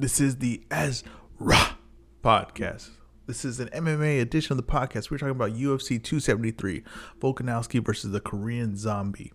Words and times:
This 0.00 0.18
is 0.18 0.36
the 0.36 0.62
Ezra 0.70 1.76
podcast. 2.24 2.88
This 3.26 3.44
is 3.44 3.60
an 3.60 3.68
MMA 3.68 4.22
edition 4.22 4.54
of 4.54 4.56
the 4.56 4.62
podcast. 4.62 5.10
We're 5.10 5.18
talking 5.18 5.32
about 5.32 5.50
UFC 5.50 6.02
273, 6.02 6.82
Volkanovski 7.20 7.84
versus 7.84 8.10
the 8.10 8.18
Korean 8.18 8.78
Zombie. 8.78 9.30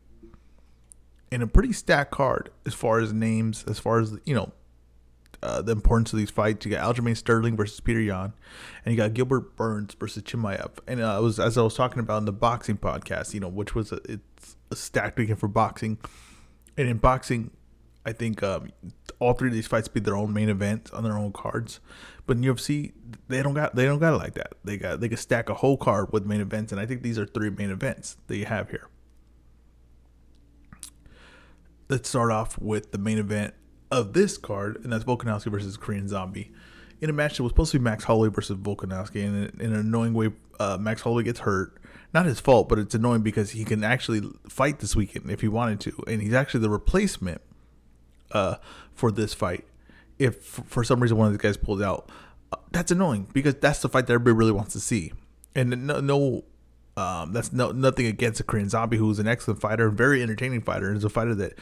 In 1.29 1.43
a 1.43 1.47
pretty 1.47 1.71
stacked 1.71 2.09
card 2.09 2.49
as 2.65 2.73
far 2.73 2.97
as 2.97 3.13
names, 3.13 3.63
as 3.67 3.77
far 3.77 3.99
as, 3.99 4.17
you 4.25 4.33
know, 4.33 4.53
uh, 5.43 5.61
the 5.61 5.71
importance 5.71 6.11
of 6.13 6.17
these 6.17 6.31
fights. 6.31 6.65
You 6.65 6.71
got 6.71 6.95
Aljamain 6.95 7.15
Sterling 7.15 7.55
versus 7.55 7.79
Peter 7.79 8.01
Yan, 8.01 8.33
and 8.83 8.91
you 8.91 8.97
got 8.97 9.13
Gilbert 9.13 9.55
Burns 9.55 9.93
versus 9.93 10.23
Chimaev. 10.23 10.79
And 10.87 10.99
uh, 10.99 11.17
I 11.17 11.19
was 11.19 11.39
as 11.39 11.59
I 11.59 11.61
was 11.61 11.75
talking 11.75 11.99
about 11.99 12.17
in 12.17 12.25
the 12.25 12.33
boxing 12.33 12.79
podcast, 12.79 13.35
you 13.35 13.39
know, 13.39 13.49
which 13.49 13.75
was 13.75 13.91
a, 13.91 13.99
it's 14.09 14.57
a 14.71 14.75
stacked 14.75 15.19
weekend 15.19 15.37
for 15.37 15.47
boxing. 15.47 15.99
And 16.75 16.89
in 16.89 16.97
boxing, 16.97 17.51
I 18.05 18.11
think 18.11 18.43
um, 18.43 18.71
all 19.19 19.33
three 19.33 19.49
of 19.49 19.53
these 19.53 19.67
fights 19.67 19.87
be 19.87 19.99
their 19.99 20.15
own 20.15 20.31
main 20.31 20.49
events 20.49 20.91
on 20.91 21.03
their 21.03 21.17
own 21.17 21.31
cards. 21.31 21.79
But 22.27 22.37
in 22.37 22.43
UFC, 22.43 22.93
they 23.27 23.41
don't 23.41 23.53
got 23.53 23.75
they 23.75 23.85
don't 23.85 23.99
got 23.99 24.13
it 24.13 24.17
like 24.17 24.33
that. 24.35 24.53
They 24.63 24.77
got 24.77 24.99
they 24.99 25.09
can 25.09 25.17
stack 25.17 25.49
a 25.49 25.55
whole 25.55 25.77
card 25.77 26.11
with 26.11 26.25
main 26.25 26.41
events, 26.41 26.71
and 26.71 26.79
I 26.79 26.85
think 26.85 27.01
these 27.01 27.19
are 27.19 27.25
three 27.25 27.49
main 27.49 27.71
events 27.71 28.17
that 28.27 28.37
you 28.37 28.45
have 28.45 28.69
here. 28.69 28.87
Let's 31.87 32.09
start 32.09 32.31
off 32.31 32.59
with 32.59 32.91
the 32.91 32.97
main 32.97 33.19
event 33.19 33.53
of 33.91 34.13
this 34.13 34.37
card, 34.37 34.83
and 34.83 34.91
that's 34.91 35.03
Volkanovski 35.03 35.51
versus 35.51 35.77
Korean 35.77 36.07
Zombie. 36.07 36.51
In 37.01 37.09
a 37.09 37.13
match 37.13 37.37
that 37.37 37.43
was 37.43 37.51
supposed 37.51 37.71
to 37.73 37.79
be 37.79 37.83
Max 37.83 38.05
Holloway 38.05 38.29
versus 38.29 38.57
Volkanovski, 38.57 39.23
and 39.23 39.61
in 39.61 39.73
an 39.73 39.79
annoying 39.79 40.13
way, 40.13 40.31
uh, 40.59 40.77
Max 40.79 41.01
Holloway 41.01 41.23
gets 41.23 41.41
hurt. 41.41 41.77
Not 42.13 42.25
his 42.25 42.39
fault, 42.39 42.69
but 42.69 42.79
it's 42.79 42.95
annoying 42.95 43.21
because 43.21 43.51
he 43.51 43.65
can 43.65 43.83
actually 43.83 44.21
fight 44.47 44.79
this 44.79 44.95
weekend 44.95 45.29
if 45.29 45.41
he 45.41 45.47
wanted 45.47 45.79
to, 45.81 46.03
and 46.07 46.21
he's 46.21 46.33
actually 46.33 46.61
the 46.61 46.69
replacement 46.69 47.41
uh, 48.31 48.55
for 48.93 49.11
this 49.11 49.33
fight. 49.33 49.65
If 50.17 50.41
for 50.43 50.83
some 50.83 51.01
reason 51.01 51.17
one 51.17 51.27
of 51.27 51.33
these 51.33 51.41
guys 51.41 51.57
pulls 51.57 51.81
out, 51.81 52.09
uh, 52.51 52.57
that's 52.71 52.91
annoying 52.91 53.27
because 53.33 53.55
that's 53.55 53.81
the 53.81 53.89
fight 53.89 54.07
that 54.07 54.13
everybody 54.13 54.35
really 54.35 54.51
wants 54.51 54.73
to 54.73 54.79
see. 54.79 55.11
And 55.55 55.87
no, 55.87 55.99
no 55.99 56.43
um, 56.97 57.33
that's 57.33 57.51
no 57.51 57.71
nothing 57.71 58.05
against 58.05 58.39
a 58.39 58.43
Korean 58.43 58.69
Zombie, 58.69 58.97
who's 58.97 59.19
an 59.19 59.27
excellent 59.27 59.59
fighter, 59.59 59.89
very 59.89 60.21
entertaining 60.21 60.61
fighter, 60.61 60.87
and 60.87 60.97
is 60.97 61.03
a 61.03 61.09
fighter 61.09 61.35
that 61.35 61.57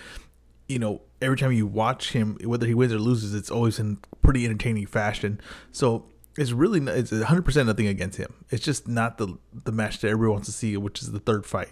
you 0.67 0.79
know, 0.79 1.01
every 1.21 1.37
time 1.37 1.51
you 1.51 1.67
watch 1.67 2.13
him, 2.13 2.37
whether 2.43 2.65
he 2.65 2.73
wins 2.73 2.93
or 2.93 2.99
loses, 2.99 3.33
it's 3.33 3.51
always 3.51 3.79
in 3.79 3.97
pretty 4.21 4.45
entertaining 4.45 4.85
fashion. 4.85 5.41
So 5.71 6.05
it's 6.37 6.51
really 6.51 6.79
it's 6.91 7.11
100 7.11 7.43
percent 7.43 7.67
nothing 7.67 7.87
against 7.87 8.17
him. 8.17 8.33
It's 8.49 8.63
just 8.63 8.87
not 8.87 9.17
the 9.17 9.37
the 9.51 9.71
match 9.71 9.99
that 9.99 10.09
everyone 10.09 10.35
wants 10.35 10.47
to 10.47 10.53
see, 10.53 10.77
which 10.77 11.01
is 11.01 11.11
the 11.11 11.19
third 11.19 11.45
fight 11.45 11.69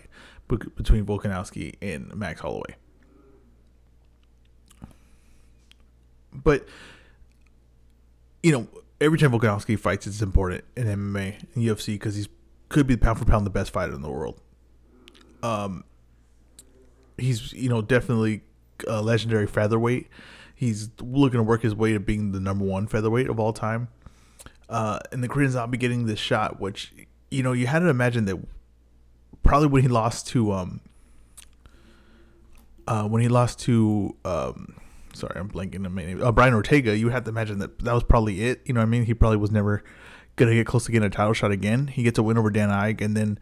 between 0.47 1.05
Volkanovski 1.05 1.75
and 1.81 2.13
Max 2.15 2.41
Holloway. 2.41 2.75
But 6.33 6.67
you 8.43 8.51
know, 8.51 8.67
every 8.99 9.17
time 9.17 9.31
Volkanovski 9.31 9.77
fights, 9.77 10.07
it's 10.07 10.21
important 10.21 10.63
in 10.75 10.87
MMA 10.87 11.43
and 11.55 11.63
UFC 11.63 11.87
because 11.87 12.15
he's 12.15 12.27
could 12.69 12.87
be 12.87 12.95
pound 12.95 13.19
for 13.19 13.25
pound 13.25 13.45
the 13.45 13.51
best 13.51 13.71
fighter 13.71 13.93
in 13.93 14.01
the 14.01 14.09
world. 14.09 14.39
Um, 15.43 15.83
he's 17.17 17.51
you 17.53 17.69
know 17.69 17.81
definitely 17.81 18.41
a 18.87 19.01
legendary 19.01 19.47
featherweight. 19.47 20.07
He's 20.55 20.89
looking 21.01 21.39
to 21.39 21.43
work 21.43 21.63
his 21.63 21.75
way 21.75 21.93
to 21.93 21.99
being 21.99 22.31
the 22.31 22.39
number 22.39 22.63
one 22.63 22.87
featherweight 22.87 23.29
of 23.29 23.39
all 23.39 23.51
time. 23.51 23.87
Uh, 24.69 24.99
and 25.11 25.23
the 25.23 25.27
Korean 25.27 25.51
Zombie 25.51 25.77
getting 25.77 26.05
this 26.05 26.19
shot, 26.19 26.61
which 26.61 26.93
you 27.29 27.43
know 27.43 27.51
you 27.51 27.67
had 27.67 27.79
to 27.79 27.89
imagine 27.89 28.25
that 28.25 28.37
probably 29.43 29.67
when 29.67 29.81
he 29.81 29.87
lost 29.87 30.27
to 30.27 30.51
um 30.51 30.81
uh 32.87 33.03
when 33.03 33.21
he 33.21 33.27
lost 33.27 33.59
to 33.59 34.15
um 34.23 34.75
sorry 35.13 35.39
I'm 35.39 35.49
blanking 35.49 35.85
on 35.85 35.93
my 35.93 36.13
uh, 36.13 36.31
Brian 36.31 36.53
Ortega, 36.53 36.97
you 36.97 37.09
have 37.09 37.23
to 37.25 37.29
imagine 37.29 37.59
that 37.59 37.79
that 37.79 37.93
was 37.93 38.03
probably 38.03 38.43
it. 38.43 38.61
You 38.65 38.73
know 38.73 38.81
what 38.81 38.87
I 38.87 38.89
mean? 38.89 39.05
He 39.05 39.13
probably 39.13 39.37
was 39.37 39.51
never 39.51 39.83
gonna 40.35 40.53
get 40.53 40.65
close 40.65 40.85
to 40.85 40.91
getting 40.91 41.07
a 41.07 41.09
title 41.09 41.33
shot 41.33 41.51
again. 41.51 41.87
He 41.87 42.03
gets 42.03 42.17
a 42.17 42.23
win 42.23 42.37
over 42.37 42.49
Dan 42.49 42.69
Ige, 42.69 43.01
and 43.01 43.15
then 43.15 43.39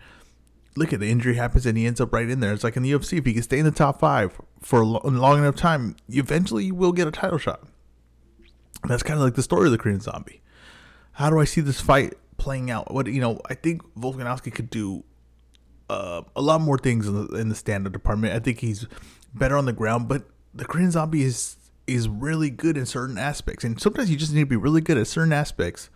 look 0.76 0.94
at 0.94 1.00
the 1.00 1.10
injury 1.10 1.36
happens 1.36 1.66
and 1.66 1.78
he 1.78 1.86
ends 1.86 2.00
up 2.00 2.14
right 2.14 2.30
in 2.30 2.40
there. 2.40 2.54
It's 2.54 2.64
like 2.64 2.78
in 2.78 2.84
the 2.84 2.92
UFC, 2.92 3.18
if 3.18 3.26
he 3.26 3.34
can 3.34 3.44
stay 3.44 3.60
in 3.60 3.66
the 3.66 3.72
top 3.72 4.00
five 4.00 4.40
for 4.62 4.82
a 4.82 4.86
long 4.86 5.40
enough 5.40 5.56
time, 5.56 5.96
eventually 6.10 6.66
you 6.66 6.76
will 6.76 6.92
get 6.92 7.08
a 7.08 7.12
title 7.12 7.38
shot. 7.38 7.62
And 8.82 8.92
that's 8.92 9.04
kind 9.04 9.20
of 9.20 9.24
like 9.24 9.36
the 9.36 9.44
story 9.44 9.68
of 9.68 9.72
the 9.72 9.78
Korean 9.78 10.00
Zombie. 10.00 10.42
How 11.14 11.30
do 11.30 11.40
I 11.40 11.44
see 11.44 11.62
this 11.62 11.82
fight 11.82 12.14
playing 12.38 12.72
out? 12.72 12.94
What 12.94 13.08
you 13.08 13.20
know, 13.20 13.42
I 13.50 13.56
think 13.56 13.82
Volkanovski 13.96 14.54
could 14.54 14.70
do 14.70 15.04
uh, 15.90 16.22
a 16.36 16.42
lot 16.42 16.62
more 16.62 16.78
things 16.78 17.08
in 17.08 17.16
the, 17.16 17.36
in 17.36 17.50
the 17.50 17.56
stand-up 17.56 17.92
department. 17.92 18.34
I 18.34 18.40
think 18.40 18.60
he's 18.60 18.88
better 19.34 19.58
on 19.58 19.66
the 19.66 19.74
ground, 19.74 20.08
but 20.08 20.24
the 20.54 20.66
Korean 20.66 20.92
Zombie 20.92 21.24
is 21.24 21.58
is 21.90 22.08
really 22.08 22.50
good 22.50 22.78
in 22.78 22.86
certain 22.86 23.18
aspects, 23.18 23.64
and 23.64 23.80
sometimes 23.80 24.10
you 24.10 24.18
just 24.18 24.34
need 24.34 24.42
to 24.42 24.46
be 24.46 24.56
really 24.56 24.82
good 24.82 24.98
at 24.98 25.08
certain 25.08 25.34
aspects 25.34 25.90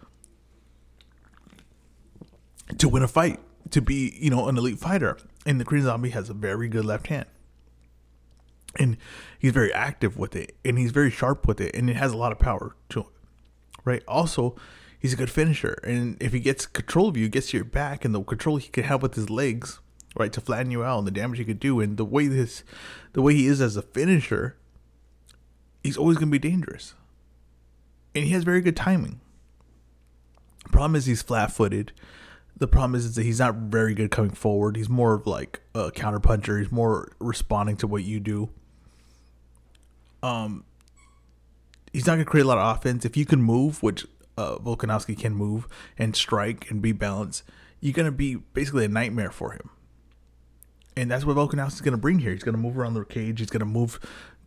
to 2.78 2.90
win 2.90 3.04
a 3.04 3.08
fight 3.08 3.40
to 3.74 3.82
be, 3.82 4.16
you 4.20 4.30
know, 4.30 4.48
an 4.48 4.58
elite 4.58 4.80
fighter. 4.80 5.18
And 5.46 5.60
the 5.60 5.66
Korean 5.66 5.86
Zombie 5.86 6.12
has 6.12 6.30
a 6.30 6.34
very 6.34 6.68
good 6.68 6.86
left 6.86 7.08
hand. 7.08 7.26
And 8.78 8.98
he's 9.38 9.52
very 9.52 9.74
active 9.74 10.18
with 10.18 10.36
it 10.36 10.56
and 10.66 10.80
he's 10.80 10.92
very 10.92 11.12
sharp 11.12 11.48
with 11.48 11.62
it 11.62 11.76
and 11.76 11.92
it 11.92 11.96
has 11.96 12.12
a 12.12 12.18
lot 12.18 12.32
of 12.32 12.40
power 12.40 12.76
to 12.90 13.02
it, 13.02 13.06
Right? 13.86 14.02
Also, 14.08 14.56
he's 14.98 15.14
a 15.14 15.16
good 15.16 15.30
finisher. 15.30 15.80
And 15.84 16.18
if 16.20 16.34
he 16.34 16.40
gets 16.40 16.66
control 16.66 17.08
of 17.08 17.16
you, 17.16 17.30
gets 17.30 17.52
to 17.52 17.58
your 17.58 17.66
back 17.66 18.04
and 18.04 18.16
the 18.16 18.24
control 18.24 18.58
he 18.58 18.70
can 18.70 18.86
have 18.86 19.04
with 19.04 19.14
his 19.14 19.30
legs, 19.30 19.80
right, 20.16 20.34
to 20.34 20.42
flatten 20.42 20.72
you 20.72 20.84
out 20.84 20.98
and 20.98 21.08
the 21.08 21.12
damage 21.12 21.38
he 21.38 21.46
could 21.46 21.60
do 21.60 21.80
and 21.82 21.98
the 21.98 22.06
way 22.06 22.28
this 22.28 22.64
the 23.12 23.22
way 23.22 23.36
he 23.36 23.46
is 23.46 23.62
as 23.62 23.78
a 23.78 23.84
finisher, 23.84 24.56
he's 25.84 25.98
always 25.98 26.18
gonna 26.18 26.32
be 26.32 26.40
dangerous. 26.40 26.96
And 28.16 28.26
he 28.26 28.32
has 28.32 28.44
very 28.44 28.62
good 28.62 28.76
timing. 28.76 29.20
Problem 30.72 30.96
is 30.96 31.06
he's 31.06 31.22
flat 31.22 31.52
footed 31.52 31.92
the 32.58 32.68
problem 32.68 32.96
is, 32.96 33.16
that 33.16 33.24
he's 33.24 33.40
not 33.40 33.56
very 33.56 33.94
good 33.94 34.12
coming 34.12 34.32
forward. 34.32 34.78
He's 34.78 34.90
more 34.90 35.14
of 35.14 35.26
like 35.26 35.62
a 35.74 35.92
counter 35.92 36.20
puncher. 36.20 36.60
He's 36.60 36.72
more 36.72 37.12
responding 37.20 37.78
to 37.78 37.88
what 37.88 38.04
you 38.04 38.20
do. 38.20 38.50
Um, 40.22 40.64
he's 41.92 42.06
not 42.06 42.14
gonna 42.14 42.26
create 42.26 42.44
a 42.44 42.48
lot 42.48 42.58
of 42.58 42.78
offense. 42.78 43.06
If 43.06 43.18
you 43.18 43.26
can 43.26 43.42
move, 43.42 43.82
which 43.82 44.06
uh, 44.38 44.58
Volkanovski 44.58 45.20
can 45.20 45.34
move 45.34 45.68
and 45.98 46.16
strike 46.16 46.70
and 46.70 46.82
be 46.82 46.92
balanced, 46.92 47.44
you're 47.82 47.94
gonna 47.94 48.12
be 48.12 48.36
basically 48.36 48.86
a 48.86 48.90
nightmare 48.90 49.32
for 49.32 49.52
him. 49.52 49.70
And 50.96 51.10
that's 51.10 51.26
what 51.26 51.36
Volkanovski 51.36 51.74
is 51.74 51.82
gonna 51.82 51.98
bring 51.98 52.20
here. 52.20 52.32
He's 52.32 52.44
gonna 52.44 52.58
move 52.58 52.78
around 52.78 52.94
the 52.94 53.04
cage. 53.04 53.40
He's 53.40 53.50
gonna 53.50 53.66
move 53.66 54.00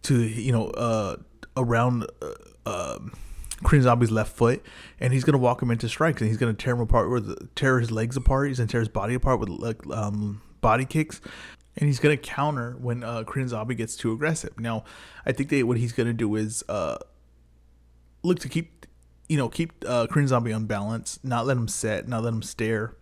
to 0.06 0.22
you 0.22 0.52
know 0.52 0.68
uh, 0.68 1.16
around. 1.56 2.06
Uh, 2.22 2.34
um, 2.96 3.12
Korean 3.64 3.82
Zombie's 3.82 4.10
left 4.10 4.36
foot, 4.36 4.62
and 5.00 5.14
he's 5.14 5.24
gonna 5.24 5.38
walk 5.38 5.62
him 5.62 5.70
into 5.70 5.88
strikes, 5.88 6.20
and 6.20 6.28
he's 6.28 6.36
gonna 6.36 6.52
tear 6.52 6.74
him 6.74 6.80
apart 6.80 7.10
with 7.10 7.54
tear 7.54 7.80
his 7.80 7.90
legs 7.90 8.16
apart. 8.16 8.48
He's 8.48 8.58
gonna 8.58 8.68
tear 8.68 8.80
his 8.80 8.88
body 8.88 9.14
apart 9.14 9.40
with 9.40 9.48
like 9.48 9.86
um, 9.86 10.42
body 10.60 10.84
kicks, 10.84 11.22
and 11.76 11.86
he's 11.86 11.98
gonna 11.98 12.18
counter 12.18 12.76
when 12.78 13.02
uh, 13.02 13.24
Korean 13.24 13.48
Zombie 13.48 13.74
gets 13.74 13.96
too 13.96 14.12
aggressive. 14.12 14.60
Now, 14.60 14.84
I 15.24 15.32
think 15.32 15.48
that 15.50 15.66
what 15.66 15.78
he's 15.78 15.92
gonna 15.92 16.12
do 16.12 16.36
is 16.36 16.64
uh, 16.68 16.98
look 18.22 18.40
to 18.40 18.48
keep, 18.48 18.84
you 19.26 19.38
know, 19.38 19.48
keep 19.48 19.72
uh, 19.86 20.06
Korean 20.06 20.28
Zombie 20.28 20.50
unbalanced, 20.50 21.24
not 21.24 21.46
let 21.46 21.56
him 21.56 21.68
set, 21.68 22.06
not 22.06 22.24
let 22.24 22.34
him 22.34 22.42
stare, 22.42 22.94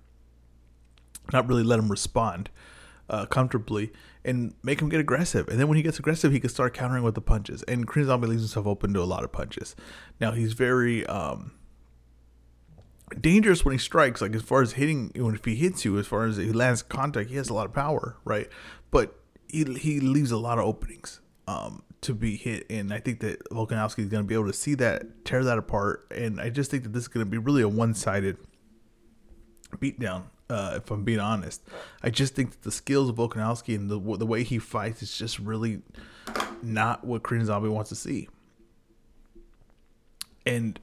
not 1.33 1.49
really 1.49 1.65
let 1.65 1.81
him 1.81 1.91
respond 1.91 2.49
uh, 3.09 3.27
comfortably, 3.27 3.93
and 4.25 4.55
make 4.63 4.81
him 4.81 4.89
get 4.89 5.01
aggressive. 5.01 5.49
And 5.49 5.59
then 5.59 5.69
when 5.69 5.77
he 5.77 5.83
gets 5.83 5.99
aggressive, 5.99 6.33
he 6.33 6.41
can 6.41 6.51
start 6.51 6.75
countering 6.75 7.03
with 7.03 7.15
the 7.15 7.21
punches. 7.21 7.63
And 7.65 7.87
Korean 7.87 8.09
Zombie 8.09 8.29
leaves 8.29 8.43
himself 8.43 8.67
open 8.67 8.95
to 8.95 9.03
a 9.03 9.05
lot 9.05 9.25
of 9.25 9.33
punches. 9.33 9.77
Now 10.21 10.33
he's 10.33 10.55
very 10.55 11.05
um, 11.07 11.53
dangerous 13.21 13.65
when 13.65 13.73
he 13.73 13.79
strikes. 13.79 14.21
Like 14.21 14.35
as 14.35 14.43
far 14.43 14.63
as 14.63 14.73
hitting, 14.73 15.13
when 15.15 15.35
if 15.35 15.45
he 15.45 15.55
hits 15.55 15.85
you, 15.85 15.99
as 15.99 16.07
far 16.07 16.25
as 16.25 16.37
he 16.37 16.53
lands 16.53 16.83
contact, 16.83 17.31
he 17.31 17.37
has 17.37 17.49
a 17.49 17.55
lot 17.55 17.67
of 17.67 17.73
power, 17.73 18.17
right? 18.25 18.49
But 18.91 19.19
he 19.49 19.65
he 19.75 20.01
leaves 20.01 20.31
a 20.31 20.39
lot 20.39 20.59
of 20.59 20.65
openings 20.65 21.21
um, 21.47 21.83
to 22.01 22.15
be 22.15 22.37
hit, 22.37 22.67
and 22.71 22.93
I 22.93 23.01
think 23.01 23.21
that 23.21 23.45
Volkanovski 23.51 24.01
is 24.01 24.09
going 24.09 24.25
to 24.25 24.27
be 24.27 24.35
able 24.35 24.47
to 24.47 24.53
see 24.53 24.75
that, 24.77 25.25
tear 25.25 25.45
that 25.45 25.59
apart, 25.59 26.07
and 26.11 26.41
I 26.41 26.51
just 26.51 26.71
think 26.71 26.85
that 26.85 26.93
this 26.93 27.03
is 27.03 27.09
going 27.09 27.25
to 27.25 27.31
be 27.31 27.39
really 27.39 27.63
a 27.63 27.69
one 27.69 27.95
sided 27.95 28.39
beatdown 29.77 30.25
uh, 30.51 30.75
if 30.77 30.91
I'm 30.91 31.05
being 31.05 31.21
honest. 31.21 31.63
I 32.03 32.11
just 32.11 32.35
think 32.35 32.51
that 32.51 32.63
the 32.63 32.73
skills 32.73 33.09
of 33.09 33.17
Volkanovski 33.17 33.75
and 33.75 33.91
the 33.91 33.99
the 34.17 34.27
way 34.27 34.43
he 34.43 34.59
fights 34.59 35.03
is 35.03 35.17
just 35.17 35.39
really 35.39 35.83
not 36.63 37.05
what 37.05 37.23
Korean 37.23 37.47
Zombie 37.47 37.69
wants 37.69 37.91
to 37.91 37.97
see. 37.97 38.29
And 40.47 40.79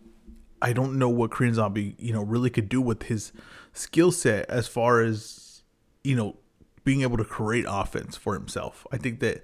I 0.61 0.73
don't 0.73 0.97
know 0.97 1.09
what 1.09 1.31
Korean 1.31 1.53
Zombie, 1.53 1.95
you 1.99 2.13
know, 2.13 2.23
really 2.23 2.49
could 2.49 2.69
do 2.69 2.81
with 2.81 3.03
his 3.03 3.31
skill 3.73 4.11
set 4.11 4.49
as 4.49 4.67
far 4.67 5.01
as, 5.01 5.63
you 6.03 6.15
know, 6.15 6.37
being 6.83 7.01
able 7.01 7.17
to 7.17 7.23
create 7.23 7.65
offense 7.67 8.15
for 8.17 8.33
himself. 8.33 8.87
I 8.91 8.97
think 8.97 9.19
that 9.19 9.43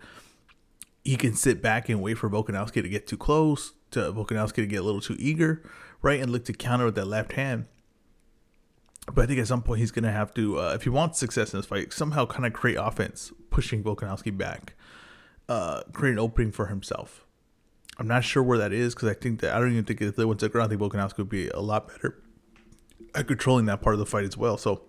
he 1.03 1.15
can 1.15 1.35
sit 1.35 1.61
back 1.61 1.87
and 1.89 2.01
wait 2.01 2.15
for 2.15 2.29
Volkanovski 2.29 2.81
to 2.81 2.89
get 2.89 3.07
too 3.07 3.17
close, 3.17 3.73
to 3.91 4.11
Volkanovski 4.11 4.55
to 4.55 4.65
get 4.65 4.81
a 4.81 4.83
little 4.83 5.01
too 5.01 5.15
eager, 5.19 5.63
right, 6.01 6.19
and 6.19 6.31
look 6.31 6.45
to 6.45 6.53
counter 6.53 6.85
with 6.85 6.95
that 6.95 7.05
left 7.05 7.33
hand 7.33 7.65
but 9.13 9.23
I 9.23 9.25
think 9.25 9.39
at 9.39 9.47
some 9.47 9.61
point 9.61 9.79
he's 9.79 9.91
going 9.91 10.03
to 10.03 10.11
have 10.11 10.33
to, 10.35 10.59
uh, 10.59 10.73
if 10.75 10.83
he 10.83 10.89
wants 10.89 11.17
success 11.17 11.53
in 11.53 11.59
this 11.59 11.65
fight, 11.65 11.93
somehow 11.93 12.25
kind 12.25 12.45
of 12.45 12.53
create 12.53 12.75
offense, 12.75 13.31
pushing 13.49 13.83
Volkanovski 13.83 14.37
back, 14.37 14.73
uh, 15.47 15.83
create 15.93 16.13
an 16.13 16.19
opening 16.19 16.51
for 16.51 16.67
himself. 16.67 17.25
I'm 17.97 18.07
not 18.07 18.23
sure 18.23 18.43
where 18.43 18.57
that 18.57 18.73
is 18.73 18.93
because 18.93 19.09
I 19.09 19.13
think 19.13 19.39
that 19.39 19.55
I 19.55 19.59
don't 19.59 19.71
even 19.71 19.85
think 19.85 20.01
if 20.01 20.15
they 20.15 20.25
went 20.25 20.39
to 20.41 20.45
the 20.45 20.49
ground, 20.49 20.67
I 20.67 20.75
think 20.75 20.81
Volkanovski 20.81 21.17
would 21.19 21.29
be 21.29 21.47
a 21.49 21.61
lot 21.61 21.87
better 21.87 22.21
at 23.15 23.27
controlling 23.27 23.65
that 23.65 23.81
part 23.81 23.95
of 23.95 23.99
the 23.99 24.05
fight 24.05 24.25
as 24.25 24.37
well. 24.37 24.57
So 24.57 24.83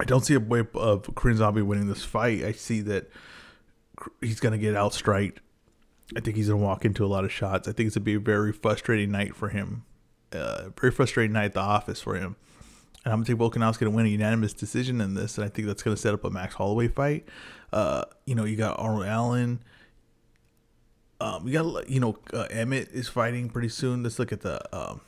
I 0.00 0.04
don't 0.04 0.24
see 0.24 0.34
a 0.34 0.40
way 0.40 0.64
of 0.74 1.14
Korean 1.14 1.38
Zombie 1.38 1.62
winning 1.62 1.88
this 1.88 2.04
fight. 2.04 2.42
I 2.42 2.52
see 2.52 2.80
that 2.80 3.10
he's 4.20 4.40
going 4.40 4.52
to 4.52 4.58
get 4.58 4.74
outstriked. 4.74 5.38
I 6.16 6.20
think 6.20 6.36
he's 6.36 6.48
going 6.48 6.60
to 6.60 6.66
walk 6.66 6.84
into 6.84 7.04
a 7.04 7.06
lot 7.06 7.24
of 7.24 7.32
shots. 7.32 7.68
I 7.68 7.72
think 7.72 7.86
it's 7.88 7.96
going 7.96 8.04
to 8.04 8.10
be 8.10 8.14
a 8.14 8.20
very 8.20 8.52
frustrating 8.52 9.10
night 9.10 9.36
for 9.36 9.50
him. 9.50 9.84
Uh, 10.34 10.70
very 10.78 10.92
frustrating 10.92 11.32
night 11.32 11.46
at 11.46 11.54
the 11.54 11.60
office 11.60 12.00
for 12.00 12.16
him. 12.16 12.36
And 13.04 13.12
I'm 13.12 13.22
going 13.22 13.24
to 13.24 13.32
take 13.32 13.40
Volkanovski 13.40 13.80
to 13.80 13.90
win 13.90 14.06
a 14.06 14.08
unanimous 14.08 14.52
decision 14.52 15.00
in 15.00 15.14
this. 15.14 15.36
And 15.36 15.44
I 15.44 15.48
think 15.48 15.66
that's 15.66 15.82
going 15.82 15.94
to 15.94 16.00
set 16.00 16.14
up 16.14 16.24
a 16.24 16.30
Max 16.30 16.54
Holloway 16.54 16.88
fight. 16.88 17.28
Uh, 17.72 18.04
you 18.24 18.34
know, 18.34 18.44
you 18.44 18.56
got 18.56 18.78
Arnold 18.78 19.06
Allen. 19.06 19.60
Um, 21.20 21.46
you 21.46 21.52
got, 21.52 21.88
you 21.88 22.00
know, 22.00 22.18
uh, 22.32 22.46
Emmett 22.50 22.88
is 22.92 23.08
fighting 23.08 23.48
pretty 23.48 23.68
soon. 23.68 24.02
Let's 24.02 24.18
look 24.18 24.32
at 24.32 24.40
the. 24.40 24.60
Um, 24.76 25.00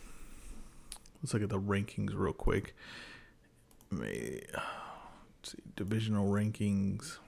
let's 1.22 1.34
look 1.34 1.42
at 1.42 1.48
the 1.48 1.60
rankings 1.60 2.12
real 2.14 2.32
quick. 2.32 2.74
May, 3.90 4.40
let's 4.52 5.52
see, 5.52 5.58
divisional 5.74 6.30
rankings. 6.30 7.18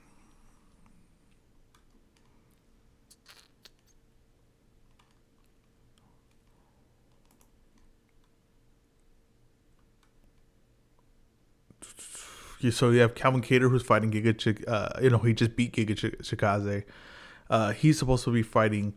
So 12.70 12.90
you 12.90 13.00
have 13.00 13.14
Calvin 13.14 13.43
Kattar 13.43 13.70
who's 13.70 13.82
fighting 13.82 14.10
Giga. 14.10 14.37
Ch- 14.37 14.66
uh, 14.66 14.88
you 15.00 15.10
know, 15.10 15.19
he 15.19 15.32
just 15.32 15.56
beat 15.56 15.72
Giga 15.72 15.96
Ch- 15.96 16.19
Chikadze. 16.22 16.84
Uh, 17.50 17.72
he's 17.72 17.99
supposed 17.99 18.25
to 18.25 18.31
be 18.31 18.43
fighting. 18.43 18.96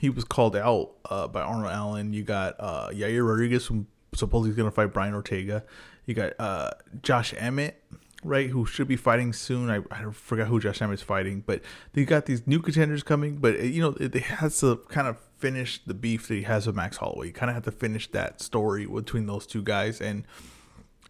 He 0.00 0.10
was 0.10 0.24
called 0.24 0.56
out 0.56 0.92
uh, 1.08 1.28
by 1.28 1.42
Arnold 1.42 1.72
Allen. 1.72 2.12
You 2.12 2.22
got 2.22 2.56
uh, 2.58 2.88
Yair 2.90 3.26
Rodriguez, 3.26 3.66
who 3.66 3.86
supposedly 4.14 4.50
is 4.50 4.56
going 4.56 4.68
to 4.68 4.74
fight 4.74 4.92
Brian 4.92 5.14
Ortega. 5.14 5.64
You 6.06 6.14
got 6.14 6.32
uh, 6.38 6.70
Josh 7.02 7.32
Emmett, 7.36 7.82
right, 8.22 8.50
who 8.50 8.66
should 8.66 8.88
be 8.88 8.96
fighting 8.96 9.32
soon. 9.32 9.70
I, 9.70 9.80
I 9.90 10.10
forgot 10.12 10.48
who 10.48 10.60
Josh 10.60 10.82
Emmett's 10.82 11.02
fighting, 11.02 11.42
but 11.46 11.62
they 11.92 12.04
got 12.04 12.26
these 12.26 12.46
new 12.46 12.60
contenders 12.60 13.02
coming. 13.02 13.36
But 13.36 13.60
you 13.60 13.80
know, 13.80 13.94
it, 14.00 14.14
it 14.14 14.22
has 14.24 14.60
to 14.60 14.76
kind 14.88 15.06
of 15.06 15.18
finish 15.38 15.80
the 15.84 15.94
beef 15.94 16.28
that 16.28 16.34
he 16.34 16.42
has 16.42 16.66
with 16.66 16.76
Max 16.76 16.96
Holloway. 16.96 17.28
You 17.28 17.32
kind 17.32 17.50
of 17.50 17.54
have 17.54 17.64
to 17.64 17.72
finish 17.72 18.10
that 18.10 18.40
story 18.40 18.86
between 18.86 19.26
those 19.26 19.46
two 19.46 19.62
guys, 19.62 20.00
and 20.00 20.24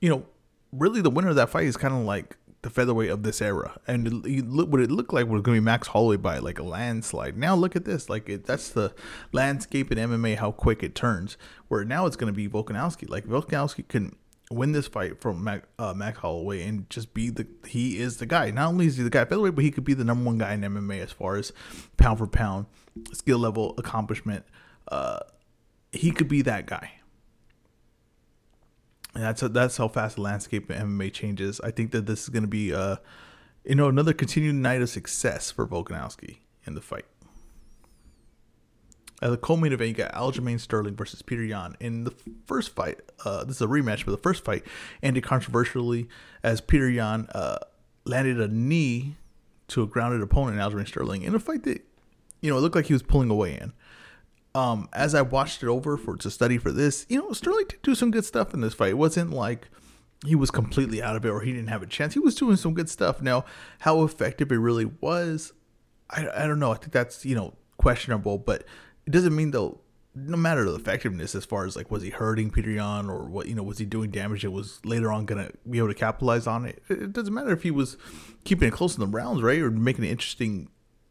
you 0.01 0.09
know, 0.11 0.27
really 0.77 1.01
the 1.01 1.11
winner 1.11 1.29
of 1.29 1.37
that 1.37 1.51
fight 1.51 1.67
is 1.67 1.77
kind 1.77 1.95
of 1.95 2.01
like 2.01 2.37
the 2.63 2.71
featherweight 2.71 3.11
of 3.11 3.23
this 3.23 3.43
era. 3.43 3.79
And 3.87 4.25
it, 4.27 4.47
what 4.47 4.81
it 4.81 4.91
looked 4.91 5.13
like 5.13 5.27
was 5.27 5.43
going 5.43 5.57
to 5.57 5.61
be 5.61 5.65
Max 5.65 5.89
Holloway 5.89 6.17
by 6.17 6.39
like 6.39 6.59
a 6.59 6.63
landslide. 6.63 7.37
Now 7.37 7.55
look 7.55 7.77
at 7.77 7.85
this, 7.85 8.09
like 8.09 8.29
it, 8.29 8.47
that's 8.47 8.71
the 8.71 8.95
landscape 9.33 9.93
in 9.93 9.99
MMA, 9.99 10.37
how 10.37 10.51
quick 10.51 10.83
it 10.83 10.95
turns. 10.95 11.37
Where 11.69 11.85
now 11.85 12.07
it's 12.07 12.17
going 12.17 12.33
to 12.33 12.37
be 12.37 12.49
Volkanovski. 12.49 13.09
Like 13.09 13.27
Volkanovski 13.27 13.87
can 13.87 14.17
win 14.51 14.73
this 14.73 14.87
fight 14.87 15.21
from 15.21 15.45
Mac, 15.45 15.65
uh, 15.79 15.93
Max 15.95 16.19
Holloway 16.19 16.67
and 16.67 16.89
just 16.89 17.13
be 17.13 17.29
the 17.31 17.47
he 17.67 17.99
is 17.99 18.17
the 18.17 18.27
guy. 18.27 18.51
Not 18.51 18.69
only 18.69 18.87
is 18.87 18.97
he 18.97 19.03
the 19.03 19.11
guy 19.11 19.25
featherweight, 19.25 19.55
but 19.55 19.65
he 19.65 19.71
could 19.71 19.85
be 19.85 19.95
the 19.95 20.05
number 20.05 20.25
one 20.25 20.39
guy 20.39 20.55
in 20.55 20.63
MMA 20.63 21.01
as 21.01 21.13
far 21.13 21.37
as 21.37 21.53
pound 21.99 22.19
for 22.19 22.27
pound, 22.27 22.67
skill 23.13 23.39
level, 23.39 23.75
accomplishment. 23.77 24.45
Uh, 24.89 25.21
he 25.93 26.11
could 26.11 26.29
be 26.29 26.43
that 26.43 26.67
guy. 26.67 26.93
That's 29.15 29.43
a, 29.43 29.49
that's 29.49 29.77
how 29.77 29.89
fast 29.89 30.17
the 30.17 30.23
landscape 30.23 30.69
of 30.69 30.77
MMA 30.77 31.13
changes. 31.13 31.61
I 31.63 31.71
think 31.71 31.93
that 31.93 32.07
this 32.07 32.25
is 32.25 32.29
going 32.29 32.43
to 32.43 32.49
be, 32.49 32.75
uh, 32.75 32.97
you 33.65 33.77
know, 33.77 33.89
another 33.89 34.13
continued 34.13 34.57
night 34.57 34.83
of 34.83 34.91
success 34.91 35.51
for 35.51 35.67
Volkanovski 35.67 36.39
in 36.67 36.75
the 36.75 36.81
fight. 36.81 37.05
At 39.23 39.31
the 39.31 39.37
co-main 39.37 39.73
event, 39.73 39.89
you 39.89 39.95
got 39.95 40.13
Aljamain 40.13 40.59
Sterling 40.59 40.97
versus 40.97 41.23
Peter 41.23 41.45
Yan. 41.45 41.77
In 41.81 42.05
the 42.05 42.15
first 42.47 42.75
fight, 42.75 43.01
uh, 43.25 43.45
this 43.45 43.57
is 43.57 43.63
a 43.63 43.67
rematch, 43.67 44.05
but 44.05 44.11
the 44.11 44.19
first 44.19 44.45
fight 44.45 44.65
ended 45.03 45.23
controversially 45.23 46.09
as 46.43 46.61
Peter 46.61 46.91
Yan 46.91 47.29
uh, 47.35 47.59
landed 48.05 48.41
a 48.41 48.49
knee 48.49 49.15
to 49.69 49.83
a 49.83 49.87
grounded 49.87 50.21
opponent, 50.21 50.59
Aljamain 50.59 50.87
Sterling, 50.87 51.23
in 51.23 51.35
a 51.35 51.39
fight 51.39 51.63
that, 51.63 51.83
you 52.41 52.51
know, 52.51 52.59
it 52.59 52.61
looked 52.61 52.75
like 52.75 52.87
he 52.87 52.93
was 52.93 53.03
pulling 53.03 53.31
away 53.31 53.57
in 53.59 53.73
um, 54.55 54.89
as 54.93 55.15
I 55.15 55.23
watched 55.23 55.63
it 55.63 55.69
over 55.69 55.97
for 55.97 56.17
to 56.17 56.31
study 56.31 56.59
for 56.59 56.71
this, 56.71 57.07
you 57.09 57.19
know, 57.19 57.33
Sterling 57.33 57.67
did 57.69 57.83
do 57.83 57.95
some 57.95 58.11
good 58.11 58.25
stuff 58.25 58.55
in 58.55 58.61
this 58.61 58.75
fight. 58.75 58.91
It 58.91 58.99
wasn't 58.99 59.31
like 59.31 59.69
he 60.25 60.35
was 60.35 60.51
completely 60.51 61.03
out 61.03 61.17
of 61.17 61.25
it 61.25 61.29
or 61.29 61.41
he 61.41 61.53
didn't 61.53 61.69
have 61.69 61.83
a 61.83 61.87
chance. 61.87 62.15
He 62.15 62.21
was 62.21 62.35
doing 62.35 62.57
some 62.57 62.75
good 62.75 62.89
stuff. 62.89 63.21
Now, 63.21 63.45
how 63.81 64.03
effective 64.05 64.53
it 64.53 64.57
really 64.57 64.87
was, 64.87 65.53
I, 66.11 66.29
I 66.35 66.47
don't 66.47 66.59
know. 66.59 66.73
I 66.73 66.77
think 66.77 66.93
that's 66.93 67.25
you 67.25 67.35
know 67.35 67.55
questionable, 67.77 68.39
but 68.39 68.65
it 69.07 69.11
doesn't 69.11 69.35
mean 69.35 69.51
though. 69.51 69.81
No 70.17 70.37
matter 70.37 70.65
the 70.65 70.77
effectiveness, 70.77 71.35
as 71.35 71.45
far 71.45 71.67
as 71.67 71.75
like 71.75 71.91
was 71.91 72.05
he 72.05 72.11
hurting 72.11 72.53
Peter 72.53 72.71
Yan 72.71 73.11
or 73.11 73.25
what 73.25 73.49
you 73.49 73.55
know 73.57 73.65
was 73.65 73.79
he 73.79 73.85
doing 73.85 74.13
damage 74.13 74.43
that 74.43 74.53
was 74.53 74.81
later 74.85 75.11
on 75.11 75.27
gonna 75.27 75.51
be 75.69 75.79
able 75.79 75.89
to 75.89 75.95
capitalize 75.95 76.47
on 76.47 76.67
it. 76.67 76.85
It 76.89 77.13
doesn't 77.13 77.35
matter 77.35 77.51
if 77.51 77.65
he 77.65 77.73
was 77.73 77.97
keeping 78.45 78.69
it 78.69 78.71
close 78.71 78.95
in 78.95 79.01
the 79.01 79.09
rounds, 79.09 79.43
right, 79.43 79.59
or 79.59 79.73
making 79.73 80.05
it 80.05 80.11
interesting 80.11 80.69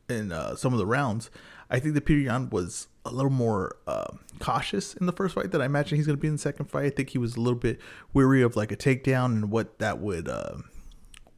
in 0.07 0.31
uh, 0.31 0.56
some 0.56 0.72
of 0.72 0.80
the 0.80 0.86
rounds. 0.86 1.30
I 1.74 1.80
think 1.80 1.96
that 1.96 2.08
Yan 2.08 2.52
was 2.52 2.88
a 3.04 3.12
little 3.12 3.31
more 3.31 3.78
uh, 3.88 4.12
cautious 4.38 4.94
in 4.94 5.08
the 5.08 5.12
first 5.12 5.34
fight 5.34 5.50
than 5.50 5.60
I 5.60 5.66
imagine 5.66 5.98
he's 5.98 6.06
going 6.06 6.16
to 6.16 6.22
be 6.22 6.28
in 6.28 6.36
the 6.36 6.40
second 6.40 6.68
fight. 6.68 6.86
I 6.86 6.90
think 6.92 7.10
he 7.10 7.18
was 7.18 7.36
a 7.36 7.42
little 7.42 7.58
bit 7.58 7.80
weary 8.14 8.44
of 8.44 8.56
like 8.56 8.72
a 8.72 8.78
takedown 8.78 9.25
and 9.25 9.50
what 9.50 9.80
that 9.80 9.98
would, 9.98 10.30
uh, 10.30 10.58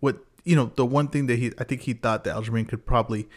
what 0.01 0.17
you 0.43 0.57
know, 0.57 0.73
the 0.75 0.85
one 0.85 1.07
thing 1.07 1.27
that 1.27 1.39
he, 1.39 1.53
I 1.57 1.63
think 1.63 1.83
he 1.83 1.93
thought 1.93 2.25
that 2.25 2.35
Aljamain 2.35 2.67
could 2.67 2.85
probably, 2.85 3.29